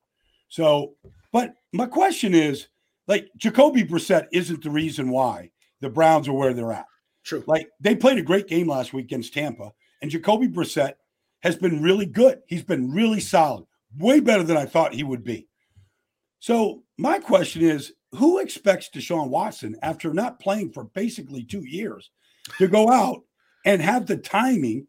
So, 0.49 0.95
but 1.33 1.55
my 1.73 1.87
question 1.87 2.35
is, 2.35 2.69
like 3.09 3.29
Jacoby 3.37 3.85
Brissett 3.85 4.26
isn't 4.33 4.62
the 4.62 4.71
reason 4.71 5.11
why 5.11 5.50
the 5.81 5.91
Browns 5.91 6.29
are 6.29 6.33
where 6.33 6.55
they're 6.55 6.73
at. 6.73 6.87
True. 7.25 7.45
Like 7.47 7.69
they 7.81 7.95
played 7.95 8.19
a 8.19 8.23
great 8.23 8.49
game 8.49 8.69
last 8.69 8.93
week 8.93 9.07
against 9.07 9.35
Tampa, 9.35 9.73
and 10.00 10.11
Jacoby 10.11 10.49
Brissett 10.49 10.95
has 11.43 11.57
been 11.57 11.83
really 11.83 12.07
good. 12.07 12.41
He's 12.47 12.62
been 12.62 12.93
really 12.93 13.21
solid, 13.21 13.64
way 13.99 14.21
better 14.21 14.43
than 14.43 14.57
I 14.57 14.67
thought 14.67 14.95
he 14.95 15.05
would 15.05 15.25
be. 15.25 15.49
So 16.38 16.83
my 16.99 17.19
question 17.19 17.62
is, 17.62 17.93
who 18.12 18.38
expects 18.38 18.91
Deshaun 18.91 19.29
Watson 19.29 19.76
after 19.83 20.12
not 20.12 20.41
playing 20.41 20.73
for 20.73 20.85
basically 20.85 21.45
two 21.45 21.64
years 21.64 22.11
to 22.59 22.69
go 22.69 22.91
out 22.91 23.23
and 23.64 23.81
have 23.81 24.07
the 24.07 24.17
timing 24.17 24.87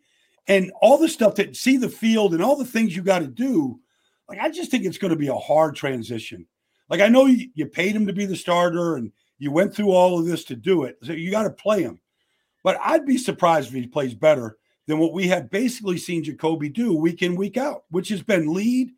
and 0.47 0.71
all 0.81 0.97
the 0.97 1.09
stuff 1.09 1.35
that 1.35 1.55
see 1.55 1.77
the 1.77 1.89
field 1.89 2.33
and 2.33 2.43
all 2.43 2.55
the 2.55 2.65
things 2.65 2.95
you 2.95 3.01
got 3.01 3.19
to 3.19 3.27
do? 3.27 3.79
Like 4.27 4.39
I 4.39 4.49
just 4.49 4.71
think 4.71 4.85
it's 4.85 4.97
going 4.97 5.11
to 5.11 5.17
be 5.17 5.27
a 5.27 5.35
hard 5.35 5.75
transition. 5.75 6.47
Like 6.89 7.01
I 7.01 7.07
know 7.07 7.25
you, 7.25 7.49
you 7.53 7.65
paid 7.65 7.95
him 7.95 8.07
to 8.07 8.13
be 8.13 8.25
the 8.25 8.35
starter 8.35 8.95
and 8.95 9.11
you 9.37 9.51
went 9.51 9.75
through 9.75 9.91
all 9.91 10.19
of 10.19 10.25
this 10.25 10.43
to 10.45 10.55
do 10.55 10.83
it. 10.83 10.97
So 11.03 11.13
you 11.13 11.31
got 11.31 11.43
to 11.43 11.49
play 11.49 11.81
him. 11.81 11.99
But 12.63 12.79
I'd 12.81 13.05
be 13.05 13.17
surprised 13.17 13.69
if 13.69 13.73
he 13.73 13.87
plays 13.87 14.13
better 14.13 14.57
than 14.87 14.99
what 14.99 15.13
we 15.13 15.27
have 15.27 15.51
basically 15.51 15.97
seen 15.97 16.23
Jacoby 16.23 16.69
do 16.69 16.95
week 16.95 17.21
in, 17.21 17.35
week 17.35 17.57
out, 17.57 17.83
which 17.89 18.09
has 18.09 18.21
been 18.21 18.53
lead, 18.53 18.91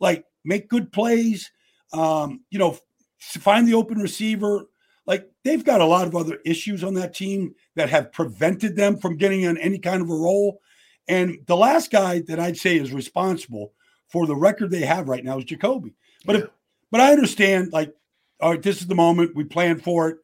like 0.00 0.24
make 0.44 0.68
good 0.68 0.92
plays, 0.92 1.50
um, 1.92 2.40
you 2.50 2.58
know, 2.58 2.78
find 3.18 3.66
the 3.66 3.74
open 3.74 3.98
receiver. 3.98 4.66
Like 5.06 5.28
they've 5.44 5.64
got 5.64 5.80
a 5.80 5.86
lot 5.86 6.06
of 6.06 6.14
other 6.14 6.38
issues 6.44 6.84
on 6.84 6.94
that 6.94 7.14
team 7.14 7.54
that 7.74 7.88
have 7.88 8.12
prevented 8.12 8.76
them 8.76 8.98
from 8.98 9.16
getting 9.16 9.42
in 9.42 9.58
any 9.58 9.78
kind 9.78 10.02
of 10.02 10.10
a 10.10 10.14
role. 10.14 10.60
And 11.08 11.38
the 11.46 11.56
last 11.56 11.90
guy 11.90 12.20
that 12.28 12.38
I'd 12.38 12.58
say 12.58 12.76
is 12.76 12.92
responsible 12.92 13.72
for 14.08 14.26
the 14.26 14.36
record 14.36 14.70
they 14.70 14.82
have 14.82 15.08
right 15.08 15.24
now 15.24 15.38
is 15.38 15.44
Jacoby. 15.44 15.94
But 16.24 16.36
if, 16.36 16.44
but 16.90 17.00
I 17.00 17.12
understand, 17.12 17.72
like, 17.72 17.94
all 18.40 18.50
right, 18.52 18.62
this 18.62 18.80
is 18.80 18.86
the 18.86 18.94
moment 18.94 19.34
we 19.34 19.44
planned 19.44 19.82
for 19.82 20.08
it. 20.08 20.18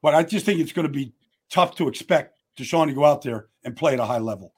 But 0.00 0.14
I 0.14 0.22
just 0.22 0.46
think 0.46 0.60
it's 0.60 0.72
going 0.72 0.86
to 0.86 0.92
be 0.92 1.12
tough 1.50 1.74
to 1.76 1.88
expect 1.88 2.38
Deshaun 2.56 2.86
to 2.86 2.94
go 2.94 3.04
out 3.04 3.22
there 3.22 3.46
and 3.64 3.76
play 3.76 3.94
at 3.94 4.00
a 4.00 4.04
high 4.04 4.18
level. 4.18 4.52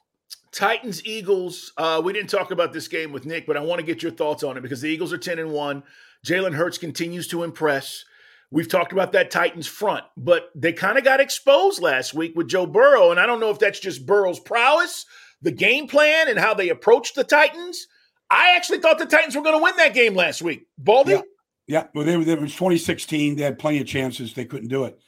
Titans 0.51 1.05
Eagles. 1.05 1.71
Uh, 1.77 2.01
we 2.03 2.13
didn't 2.13 2.29
talk 2.29 2.51
about 2.51 2.73
this 2.73 2.87
game 2.87 3.11
with 3.11 3.25
Nick, 3.25 3.47
but 3.47 3.57
I 3.57 3.61
want 3.61 3.79
to 3.79 3.85
get 3.85 4.03
your 4.03 4.11
thoughts 4.11 4.43
on 4.43 4.57
it 4.57 4.61
because 4.61 4.81
the 4.81 4.89
Eagles 4.89 5.13
are 5.13 5.17
ten 5.17 5.39
and 5.39 5.51
one. 5.51 5.83
Jalen 6.25 6.53
Hurts 6.53 6.77
continues 6.77 7.27
to 7.29 7.43
impress. 7.43 8.03
We've 8.51 8.67
talked 8.67 8.91
about 8.91 9.13
that 9.13 9.31
Titans 9.31 9.65
front, 9.65 10.03
but 10.17 10.51
they 10.53 10.73
kind 10.73 10.97
of 10.97 11.05
got 11.05 11.21
exposed 11.21 11.81
last 11.81 12.13
week 12.13 12.33
with 12.35 12.49
Joe 12.49 12.65
Burrow, 12.65 13.09
and 13.09 13.19
I 13.19 13.25
don't 13.25 13.39
know 13.39 13.49
if 13.49 13.59
that's 13.59 13.79
just 13.79 14.05
Burrow's 14.05 14.41
prowess, 14.41 15.05
the 15.41 15.51
game 15.51 15.87
plan, 15.87 16.27
and 16.29 16.37
how 16.39 16.53
they 16.53 16.69
approached 16.69 17.15
the 17.15 17.23
Titans. 17.23 17.87
I 18.29 18.55
actually 18.55 18.79
thought 18.79 18.97
the 18.97 19.05
Titans 19.05 19.35
were 19.35 19.41
going 19.41 19.57
to 19.57 19.63
win 19.63 19.75
that 19.77 19.93
game 19.93 20.15
last 20.15 20.41
week. 20.41 20.65
Baldy, 20.77 21.13
Yeah. 21.13 21.21
Yeah, 21.67 21.87
well, 21.93 22.03
they 22.03 22.17
were. 22.17 22.23
It 22.23 22.41
was 22.41 22.53
2016. 22.53 23.35
They 23.35 23.43
had 23.43 23.57
plenty 23.59 23.79
of 23.79 23.87
chances. 23.87 24.33
They 24.33 24.43
couldn't 24.45 24.67
do 24.67 24.83
it. 24.85 24.99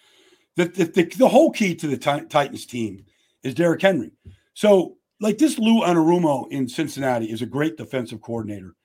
The 0.55 0.65
the, 0.65 0.85
the, 0.85 1.03
the 1.17 1.27
whole 1.27 1.51
key 1.51 1.75
to 1.75 1.87
the 1.87 1.97
Ti- 1.97 2.27
Titans 2.29 2.65
team 2.65 3.05
is 3.43 3.53
Derrick 3.53 3.81
Henry. 3.81 4.11
So, 4.53 4.97
like 5.19 5.37
this 5.39 5.57
Lou 5.57 5.81
Anarumo 5.81 6.49
in 6.51 6.69
Cincinnati 6.69 7.25
is 7.25 7.41
a 7.41 7.45
great 7.47 7.75
defensive 7.75 8.21
coordinator, 8.21 8.75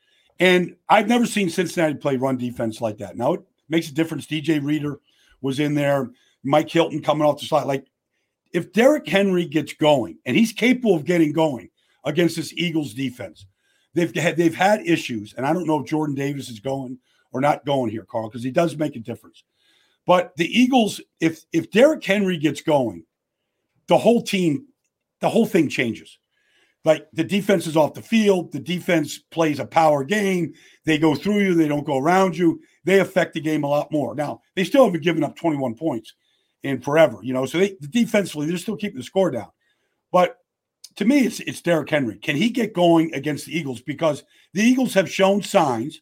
and 0.40 0.74
I've 0.88 1.08
never 1.08 1.26
seen 1.26 1.50
Cincinnati 1.50 1.94
play 1.94 2.16
run 2.16 2.36
defense 2.36 2.80
like 2.80 2.98
that. 2.98 3.16
Now 3.16 3.34
it 3.34 3.42
makes 3.68 3.88
a 3.88 3.94
difference. 3.94 4.26
DJ 4.26 4.64
Reader 4.64 4.98
was 5.40 5.60
in 5.60 5.74
there. 5.74 6.10
Mike 6.42 6.70
Hilton 6.70 7.02
coming 7.02 7.26
off 7.26 7.38
the 7.38 7.46
slide. 7.46 7.64
Like 7.64 7.86
if 8.52 8.72
Derrick 8.72 9.06
Henry 9.06 9.44
gets 9.44 9.72
going, 9.74 10.18
and 10.24 10.36
he's 10.36 10.52
capable 10.52 10.94
of 10.94 11.04
getting 11.04 11.32
going 11.32 11.70
against 12.04 12.36
this 12.36 12.52
Eagles 12.54 12.94
defense, 12.94 13.46
they've 13.94 14.14
had 14.14 14.36
they've 14.36 14.54
had 14.54 14.86
issues, 14.86 15.34
and 15.34 15.46
I 15.46 15.52
don't 15.52 15.66
know 15.66 15.80
if 15.80 15.86
Jordan 15.86 16.14
Davis 16.14 16.48
is 16.48 16.60
going 16.60 16.98
or 17.32 17.40
not 17.40 17.66
going 17.66 17.90
here, 17.90 18.04
Carl, 18.04 18.28
because 18.28 18.42
he 18.42 18.50
does 18.50 18.76
make 18.76 18.96
a 18.96 19.00
difference. 19.00 19.44
But 20.06 20.34
the 20.36 20.46
Eagles, 20.46 21.00
if 21.20 21.44
if 21.52 21.70
Derrick 21.70 22.04
Henry 22.04 22.38
gets 22.38 22.62
going, 22.62 23.04
the 23.88 23.98
whole 23.98 24.22
team, 24.22 24.68
the 25.20 25.28
whole 25.28 25.46
thing 25.46 25.68
changes. 25.68 26.18
Like 26.84 27.08
the 27.12 27.24
defense 27.24 27.66
is 27.66 27.76
off 27.76 27.94
the 27.94 28.02
field, 28.02 28.52
the 28.52 28.60
defense 28.60 29.18
plays 29.18 29.58
a 29.58 29.66
power 29.66 30.04
game. 30.04 30.54
They 30.86 30.96
go 30.96 31.14
through 31.14 31.40
you, 31.40 31.54
they 31.54 31.68
don't 31.68 31.84
go 31.84 31.98
around 31.98 32.36
you. 32.36 32.62
They 32.84 33.00
affect 33.00 33.34
the 33.34 33.40
game 33.40 33.64
a 33.64 33.68
lot 33.68 33.92
more. 33.92 34.14
Now 34.14 34.40
they 34.54 34.64
still 34.64 34.86
haven't 34.86 35.02
given 35.02 35.24
up 35.24 35.36
21 35.36 35.74
points 35.74 36.14
in 36.62 36.80
forever, 36.80 37.18
you 37.22 37.32
know. 37.32 37.46
So 37.46 37.58
they 37.58 37.76
defensively, 37.90 38.46
they're 38.46 38.58
still 38.58 38.76
keeping 38.76 38.98
the 38.98 39.04
score 39.04 39.30
down. 39.30 39.50
But 40.12 40.38
to 40.96 41.04
me, 41.04 41.20
it's 41.20 41.40
it's 41.40 41.62
Derrick 41.62 41.90
Henry. 41.90 42.18
Can 42.18 42.36
he 42.36 42.50
get 42.50 42.72
going 42.72 43.14
against 43.14 43.46
the 43.46 43.56
Eagles? 43.56 43.80
Because 43.80 44.24
the 44.52 44.62
Eagles 44.62 44.94
have 44.94 45.10
shown 45.10 45.42
signs 45.42 46.00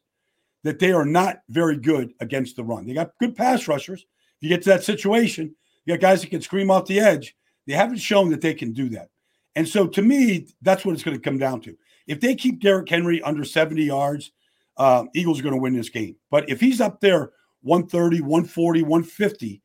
that 0.62 0.78
they 0.78 0.92
are 0.92 1.04
not 1.04 1.38
very 1.48 1.76
good 1.76 2.12
against 2.20 2.56
the 2.56 2.64
run. 2.64 2.86
They 2.86 2.94
got 2.94 3.12
good 3.20 3.36
pass 3.36 3.68
rushers. 3.68 4.00
If 4.00 4.42
you 4.42 4.48
get 4.48 4.62
to 4.62 4.70
that 4.70 4.84
situation, 4.84 5.54
you 5.84 5.94
got 5.94 6.00
guys 6.00 6.22
that 6.22 6.30
can 6.30 6.42
scream 6.42 6.70
off 6.70 6.86
the 6.86 6.98
edge. 6.98 7.36
They 7.66 7.74
haven't 7.74 7.98
shown 7.98 8.30
that 8.30 8.40
they 8.40 8.54
can 8.54 8.72
do 8.72 8.88
that. 8.90 9.10
And 9.54 9.66
so 9.66 9.86
to 9.86 10.02
me, 10.02 10.48
that's 10.62 10.84
what 10.84 10.94
it's 10.94 11.02
going 11.02 11.16
to 11.16 11.22
come 11.22 11.38
down 11.38 11.60
to. 11.62 11.76
If 12.06 12.20
they 12.20 12.34
keep 12.34 12.60
Derrick 12.60 12.88
Henry 12.88 13.22
under 13.22 13.44
70 13.44 13.82
yards, 13.82 14.32
uh, 14.76 15.04
Eagles 15.14 15.40
are 15.40 15.42
going 15.42 15.54
to 15.54 15.60
win 15.60 15.74
this 15.74 15.88
game. 15.88 16.16
But 16.30 16.48
if 16.48 16.60
he's 16.60 16.80
up 16.80 17.00
there 17.00 17.30
130, 17.62 18.20
140, 18.20 18.82
150, 18.82 19.62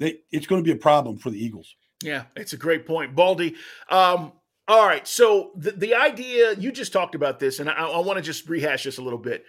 they, 0.00 0.20
it's 0.32 0.46
going 0.46 0.62
to 0.62 0.66
be 0.66 0.72
a 0.72 0.80
problem 0.80 1.18
for 1.18 1.30
the 1.30 1.42
Eagles. 1.42 1.76
Yeah, 2.02 2.24
it's 2.34 2.54
a 2.54 2.56
great 2.56 2.86
point, 2.86 3.14
Baldy. 3.14 3.54
Um, 3.88 4.32
all 4.66 4.86
right, 4.86 5.06
so 5.06 5.52
the, 5.54 5.72
the 5.72 5.94
idea 5.94 6.54
you 6.54 6.72
just 6.72 6.92
talked 6.92 7.14
about 7.14 7.38
this, 7.38 7.60
and 7.60 7.68
I, 7.68 7.74
I 7.74 7.98
want 7.98 8.16
to 8.16 8.22
just 8.22 8.48
rehash 8.48 8.84
this 8.84 8.98
a 8.98 9.02
little 9.02 9.18
bit. 9.18 9.44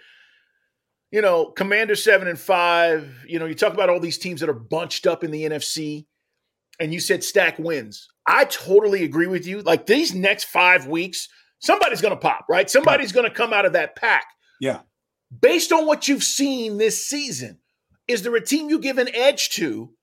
You 1.10 1.22
know, 1.22 1.46
Commander 1.46 1.94
seven 1.96 2.28
and 2.28 2.38
five. 2.38 3.24
You 3.26 3.38
know, 3.38 3.46
you 3.46 3.54
talk 3.54 3.72
about 3.72 3.88
all 3.88 4.00
these 4.00 4.18
teams 4.18 4.40
that 4.40 4.48
are 4.48 4.54
bunched 4.54 5.06
up 5.06 5.24
in 5.24 5.30
the 5.30 5.44
NFC, 5.44 6.06
and 6.78 6.92
you 6.92 7.00
said 7.00 7.24
stack 7.24 7.58
wins. 7.58 8.08
I 8.26 8.44
totally 8.44 9.04
agree 9.04 9.26
with 9.26 9.46
you. 9.46 9.62
Like 9.62 9.86
these 9.86 10.14
next 10.14 10.44
five 10.44 10.86
weeks, 10.86 11.28
somebody's 11.58 12.00
going 12.00 12.14
to 12.14 12.20
pop, 12.20 12.46
right? 12.48 12.68
Somebody's 12.68 13.12
going 13.12 13.28
to 13.28 13.34
come 13.34 13.52
out 13.52 13.66
of 13.66 13.72
that 13.72 13.96
pack. 13.96 14.26
Yeah. 14.60 14.80
Based 15.40 15.72
on 15.72 15.86
what 15.86 16.08
you've 16.08 16.22
seen 16.22 16.76
this 16.76 17.04
season, 17.06 17.58
is 18.06 18.22
there 18.22 18.36
a 18.36 18.44
team 18.44 18.68
you 18.68 18.78
give 18.78 18.98
an 18.98 19.08
edge 19.14 19.50
to 19.50 19.94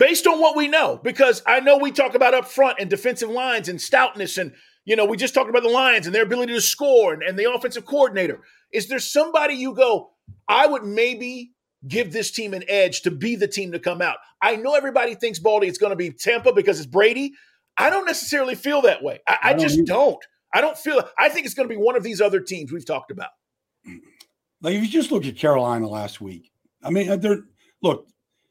based 0.00 0.26
on 0.26 0.40
what 0.40 0.56
we 0.56 0.66
know? 0.66 0.98
Because 1.04 1.42
I 1.46 1.60
know 1.60 1.76
we 1.76 1.92
talk 1.92 2.14
about 2.16 2.34
up 2.34 2.48
front 2.48 2.78
and 2.80 2.90
defensive 2.90 3.28
lines 3.28 3.68
and 3.68 3.78
stoutness, 3.78 4.38
and 4.38 4.52
you 4.84 4.96
know, 4.96 5.04
we 5.04 5.16
just 5.16 5.34
talked 5.34 5.50
about 5.50 5.62
the 5.62 5.68
Lions 5.68 6.06
and 6.06 6.14
their 6.14 6.24
ability 6.24 6.54
to 6.54 6.60
score 6.60 7.12
and, 7.12 7.22
and 7.22 7.38
the 7.38 7.52
offensive 7.52 7.84
coordinator. 7.84 8.40
Is 8.72 8.88
there 8.88 8.98
somebody 8.98 9.54
you 9.54 9.74
go, 9.74 10.10
I 10.48 10.66
would 10.66 10.84
maybe 10.84 11.52
give 11.86 12.12
this 12.12 12.30
team 12.30 12.54
an 12.54 12.64
edge 12.66 13.02
to 13.02 13.10
be 13.10 13.36
the 13.36 13.46
team 13.46 13.72
to 13.72 13.78
come 13.78 14.00
out? 14.02 14.16
I 14.42 14.56
know 14.56 14.74
everybody 14.74 15.14
thinks 15.14 15.38
Baldy 15.38 15.68
it's 15.68 15.78
going 15.78 15.90
to 15.90 15.96
be 15.96 16.10
Tampa 16.10 16.52
because 16.52 16.80
it's 16.80 16.88
Brady. 16.88 17.34
I 17.76 17.90
don't 17.90 18.06
necessarily 18.06 18.54
feel 18.54 18.82
that 18.82 19.02
way. 19.02 19.20
I, 19.28 19.32
I, 19.32 19.38
I 19.42 19.52
don't 19.52 19.60
just 19.60 19.78
either. 19.78 19.86
don't. 19.86 20.24
I 20.52 20.60
don't 20.60 20.78
feel 20.78 21.08
I 21.16 21.28
think 21.28 21.44
it's 21.44 21.54
going 21.54 21.68
to 21.68 21.74
be 21.74 21.80
one 21.80 21.94
of 21.94 22.02
these 22.02 22.20
other 22.20 22.40
teams 22.40 22.72
we've 22.72 22.86
talked 22.86 23.10
about. 23.10 23.30
Like 24.62 24.74
if 24.74 24.82
you 24.82 24.88
just 24.88 25.12
look 25.12 25.26
at 25.26 25.36
Carolina 25.36 25.86
last 25.86 26.20
week, 26.20 26.50
I 26.82 26.90
mean, 26.90 27.08
uh, 27.08 27.16
they're 27.16 27.42
look 27.82 28.08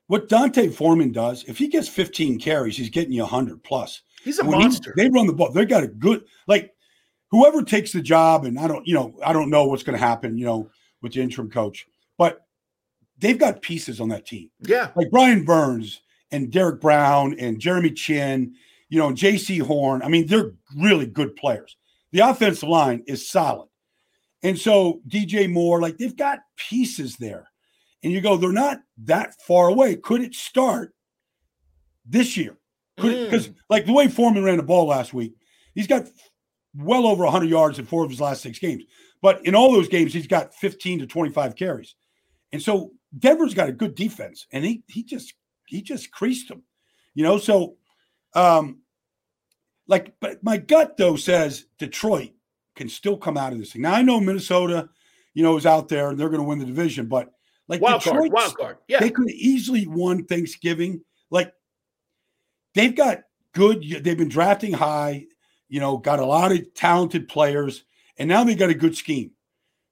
what 0.09 0.27
D'Onta 0.27 0.69
Foreman 0.73 1.11
does. 1.11 1.43
If 1.47 1.57
he 1.57 1.67
gets 1.67 1.87
15 1.87 2.39
carries, 2.39 2.75
he's 2.75 2.89
getting 2.89 3.13
you 3.13 3.21
100 3.21 3.63
plus. 3.63 4.01
He's 4.23 4.39
a 4.39 4.43
When 4.43 4.57
he- 4.59 4.63
monster. 4.65 4.93
they 4.97 5.07
run 5.09 5.27
the 5.27 5.33
ball. 5.33 5.51
They 5.51 5.65
got 5.65 5.83
a 5.83 5.87
good 5.87 6.25
like 6.47 6.73
whoever 7.31 7.61
takes 7.63 7.91
the 7.93 8.01
job, 8.01 8.43
and 8.45 8.59
I 8.59 8.67
don't, 8.67 8.85
you 8.87 8.93
know, 8.95 9.13
I 9.23 9.33
don't 9.33 9.49
know 9.51 9.65
what's 9.65 9.83
going 9.83 9.97
to 9.97 10.03
happen, 10.05 10.37
you 10.37 10.45
know, 10.45 10.69
with 11.01 11.13
the 11.13 11.21
interim 11.21 11.49
coach, 11.49 11.85
but 12.17 12.41
they've 13.19 13.37
got 13.37 13.61
pieces 13.61 14.01
on 14.01 14.09
that 14.09 14.25
team. 14.25 14.49
yeah. 14.61 14.89
like 14.95 15.11
Brian 15.11 15.45
Burns 15.45 16.01
and 16.31 16.51
Derrick 16.51 16.81
Brown 16.81 17.35
and 17.39 17.59
Jeremy 17.59 17.91
Chinn, 17.91 18.55
you 18.89 18.97
know, 18.97 19.11
Jaycee 19.11 19.61
Horn. 19.61 20.01
I 20.01 20.07
mean, 20.09 20.25
they're 20.27 20.53
really 20.75 21.05
good 21.05 21.35
players. 21.35 21.75
The 22.11 22.21
offensive 22.21 22.67
line 22.67 23.03
is 23.07 23.29
solid. 23.29 23.67
And 24.41 24.57
so 24.57 25.01
DJ 25.07 25.49
Moore, 25.51 25.79
like 25.81 25.97
they've 25.97 26.15
got 26.17 26.39
pieces 26.57 27.15
there. 27.17 27.47
And 28.03 28.13
you 28.13 28.21
go, 28.21 28.37
they're 28.37 28.51
not 28.51 28.79
that 29.05 29.41
far 29.41 29.67
away. 29.67 29.95
Could 29.95 30.21
it 30.21 30.33
start 30.33 30.93
this 32.05 32.37
year? 32.37 32.57
Mm. 32.97 33.25
Because 33.25 33.49
like 33.69 33.85
the 33.85 33.93
way 33.93 34.07
Foreman 34.07 34.43
ran 34.43 34.57
the 34.57 34.63
ball 34.63 34.87
last 34.87 35.13
week, 35.13 35.33
he's 35.75 35.87
got 35.87 36.07
well 36.75 37.07
over 37.07 37.23
100 37.23 37.49
yards 37.49 37.79
in 37.79 37.85
four 37.85 38.03
of 38.03 38.09
his 38.09 38.21
last 38.21 38.41
six 38.41 38.59
games. 38.59 38.83
But 39.21 39.45
in 39.45 39.55
all 39.55 39.71
those 39.71 39.89
games, 39.89 40.13
he's 40.13 40.27
got 40.27 40.53
15 40.55 40.99
to 40.99 41.07
25 41.07 41.55
carries. 41.55 41.95
And 42.51 42.61
so 42.61 42.91
Denver's 43.17 43.53
got 43.53 43.69
a 43.69 43.73
good 43.73 43.95
defense, 43.95 44.47
and 44.51 44.63
he 44.63 44.83
he 44.87 45.03
just 45.03 45.33
he 45.65 45.81
just 45.81 46.11
creased 46.11 46.47
them, 46.47 46.63
you 47.13 47.23
know. 47.23 47.37
So, 47.37 47.77
um, 48.33 48.81
like, 49.87 50.13
but 50.19 50.43
my 50.43 50.57
gut 50.57 50.97
though 50.97 51.15
says 51.15 51.65
Detroit 51.77 52.31
can 52.75 52.89
still 52.89 53.17
come 53.17 53.37
out 53.37 53.53
of 53.53 53.59
this 53.59 53.73
thing. 53.73 53.81
Now 53.81 53.93
I 53.93 54.01
know 54.01 54.19
Minnesota, 54.19 54.89
you 55.33 55.43
know, 55.43 55.57
is 55.57 55.65
out 55.65 55.89
there 55.89 56.09
and 56.09 56.19
they're 56.19 56.29
going 56.29 56.41
to 56.41 56.47
win 56.47 56.59
the 56.59 56.65
division, 56.65 57.07
but 57.07 57.31
like 57.69 57.81
Wild 57.81 58.03
card. 58.03 58.31
Wild 58.31 58.57
card. 58.57 58.77
Yeah. 58.89 58.99
they 58.99 59.09
could 59.11 59.29
easily 59.29 59.87
won 59.87 60.25
Thanksgiving. 60.25 61.01
Like 61.31 61.53
they've 62.73 62.95
got 62.95 63.21
good. 63.53 63.83
They've 64.03 64.17
been 64.17 64.27
drafting 64.29 64.73
high. 64.73 65.25
You 65.69 65.79
know, 65.79 65.97
got 65.97 66.19
a 66.19 66.25
lot 66.25 66.51
of 66.51 66.73
talented 66.73 67.27
players, 67.29 67.83
and 68.17 68.27
now 68.27 68.43
they 68.43 68.55
got 68.55 68.69
a 68.71 68.75
good 68.75 68.97
scheme. 68.97 69.31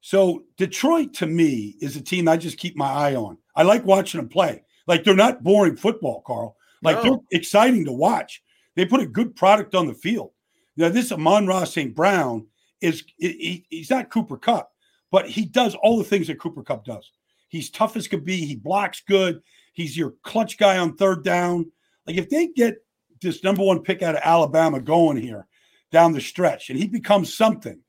So 0.01 0.43
Detroit, 0.57 1.13
to 1.15 1.27
me, 1.27 1.75
is 1.79 1.95
a 1.95 2.01
team 2.01 2.27
I 2.27 2.37
just 2.37 2.57
keep 2.57 2.75
my 2.75 2.89
eye 2.89 3.15
on. 3.15 3.37
I 3.55 3.63
like 3.63 3.85
watching 3.85 4.19
them 4.19 4.29
play. 4.29 4.63
Like 4.87 5.03
they're 5.03 5.15
not 5.15 5.43
boring 5.43 5.75
football, 5.75 6.21
Carl. 6.25 6.55
Like 6.81 6.97
No. 6.97 7.03
they're 7.03 7.39
exciting 7.39 7.85
to 7.85 7.91
watch. 7.91 8.41
They 8.75 8.85
put 8.85 9.01
a 9.01 9.07
good 9.07 9.35
product 9.35 9.75
on 9.75 9.87
the 9.87 9.93
field. 9.93 10.31
Now, 10.77 10.89
this 10.89 11.11
Amon-Ra 11.11 11.63
St. 11.63 11.95
Brown 11.95 12.45
is 12.81 13.03
he- 13.17 13.27
he- 13.31 13.65
he's 13.77 13.89
not 13.89 14.11
Cooper 14.11 14.37
Kupp, 14.37 14.71
but 15.11 15.27
he 15.27 15.43
does 15.45 15.73
all 15.75 15.97
the 15.97 16.03
things 16.03 16.27
that 16.27 16.39
Cooper 16.39 16.61
Kupp 16.63 16.85
does. 16.85 17.11
He's 17.47 17.69
tough 17.69 17.95
as 17.95 18.07
could 18.07 18.25
be. 18.25 18.45
He 18.45 18.55
blocks 18.55 19.01
good. 19.07 19.41
He's 19.73 19.97
your 19.97 20.15
clutch 20.23 20.57
guy 20.57 20.77
on 20.77 20.95
third 20.95 21.23
down. 21.23 21.71
Like 22.05 22.17
if 22.17 22.29
they 22.29 22.47
get 22.47 22.77
this 23.21 23.43
number 23.43 23.63
one 23.63 23.81
pick 23.81 24.01
out 24.01 24.15
of 24.15 24.21
Alabama 24.23 24.79
going 24.79 25.17
here 25.17 25.47
down 25.91 26.11
the 26.11 26.21
stretch, 26.21 26.69
and 26.69 26.77
he 26.77 26.87
becomes 26.87 27.33
something, 27.33 27.79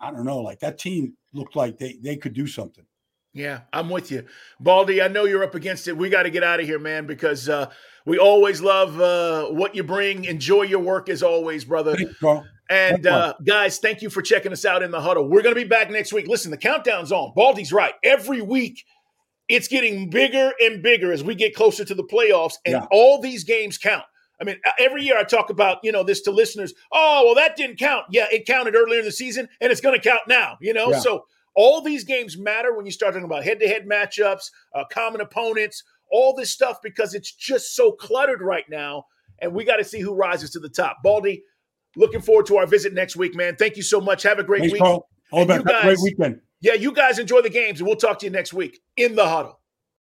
I 0.00 0.10
don't 0.10 0.24
know. 0.24 0.40
Like 0.40 0.60
that 0.60 0.78
team 0.78 1.14
looked 1.32 1.56
like 1.56 1.78
they 1.78 1.98
they 2.02 2.16
could 2.16 2.34
do 2.34 2.46
something. 2.46 2.84
Yeah, 3.34 3.62
I'm 3.72 3.90
with 3.90 4.12
you. 4.12 4.24
Baldy, 4.60 5.02
I 5.02 5.08
know 5.08 5.24
you're 5.24 5.42
up 5.42 5.56
against 5.56 5.88
it. 5.88 5.96
We 5.96 6.08
got 6.08 6.22
to 6.22 6.30
get 6.30 6.44
out 6.44 6.60
of 6.60 6.66
here, 6.66 6.78
man, 6.78 7.04
because 7.04 7.48
uh, 7.48 7.68
we 8.06 8.16
always 8.16 8.60
love 8.60 9.00
uh, 9.00 9.46
what 9.46 9.74
you 9.74 9.82
bring. 9.82 10.24
Enjoy 10.26 10.62
your 10.62 10.78
work 10.78 11.08
as 11.08 11.20
always, 11.20 11.64
brother. 11.64 11.96
Thanks. 11.96 12.46
And 12.74 13.06
uh, 13.06 13.34
guys, 13.46 13.78
thank 13.78 14.02
you 14.02 14.10
for 14.10 14.20
checking 14.20 14.52
us 14.52 14.64
out 14.64 14.82
in 14.82 14.90
the 14.90 15.00
huddle. 15.00 15.28
We're 15.28 15.42
going 15.42 15.54
to 15.54 15.60
be 15.60 15.68
back 15.68 15.90
next 15.90 16.12
week. 16.12 16.26
Listen, 16.26 16.50
the 16.50 16.56
countdown's 16.58 17.12
on. 17.12 17.32
Baldy's 17.36 17.72
right. 17.72 17.94
Every 18.02 18.42
week, 18.42 18.84
it's 19.48 19.68
getting 19.68 20.10
bigger 20.10 20.52
and 20.60 20.82
bigger 20.82 21.12
as 21.12 21.22
we 21.22 21.34
get 21.36 21.54
closer 21.54 21.84
to 21.84 21.94
the 21.94 22.02
playoffs, 22.04 22.54
and 22.64 22.72
Yeah. 22.72 22.86
all 22.90 23.20
these 23.20 23.44
games 23.44 23.78
count. 23.78 24.04
I 24.40 24.44
mean, 24.44 24.56
every 24.80 25.04
year 25.04 25.16
I 25.16 25.22
talk 25.22 25.50
about 25.50 25.78
you 25.84 25.92
know 25.92 26.02
this 26.02 26.22
to 26.22 26.32
listeners. 26.32 26.74
Oh, 26.90 27.22
well, 27.26 27.34
that 27.36 27.56
didn't 27.56 27.78
count. 27.78 28.06
Yeah, 28.10 28.26
it 28.32 28.46
counted 28.46 28.74
earlier 28.74 28.98
in 28.98 29.04
the 29.04 29.12
season, 29.12 29.48
and 29.60 29.70
it's 29.70 29.80
going 29.80 29.98
to 29.98 30.08
count 30.08 30.22
now. 30.26 30.56
You 30.60 30.72
know, 30.74 30.90
Yeah. 30.90 30.98
so 30.98 31.26
all 31.54 31.80
these 31.80 32.02
games 32.02 32.36
matter 32.36 32.74
when 32.74 32.84
you 32.86 32.90
start 32.90 33.12
talking 33.14 33.24
about 33.26 33.44
head-to-head 33.44 33.86
matchups, 33.86 34.50
uh, 34.74 34.82
common 34.90 35.20
opponents, 35.20 35.84
all 36.10 36.34
this 36.34 36.50
stuff 36.50 36.78
because 36.82 37.14
it's 37.14 37.30
just 37.32 37.76
so 37.76 37.92
cluttered 37.92 38.42
right 38.42 38.64
now, 38.68 39.04
and 39.40 39.54
we 39.54 39.62
got 39.64 39.76
to 39.76 39.84
see 39.84 40.00
who 40.00 40.14
rises 40.14 40.50
to 40.50 40.58
the 40.58 40.68
top. 40.68 40.96
Baldy, 41.04 41.44
looking 41.96 42.20
forward 42.20 42.46
to 42.46 42.56
our 42.56 42.66
visit 42.66 42.92
next 42.94 43.16
week, 43.16 43.34
man. 43.34 43.56
Thank 43.56 43.76
you 43.76 43.82
so 43.82 44.00
much. 44.00 44.22
Have 44.22 44.38
a 44.38 44.44
great 44.44 44.60
Thanks, 44.60 44.72
week. 44.72 44.82
Carl. 44.82 45.08
All 45.32 45.40
And 45.42 45.50
the 45.50 45.54
you 45.56 45.62
best. 45.64 45.74
Have 45.74 45.82
a 45.82 45.86
great 45.86 45.96
guys- 45.96 46.02
weekend. 46.02 46.40
Yeah, 46.60 46.72
you 46.74 46.92
guys 46.92 47.18
enjoy 47.18 47.42
the 47.42 47.50
games, 47.50 47.80
and 47.80 47.86
we'll 47.86 47.96
talk 47.96 48.18
to 48.20 48.26
you 48.26 48.30
next 48.32 48.54
week 48.54 48.80
in 48.96 49.14
the 49.16 49.26
huddle. 49.26 49.60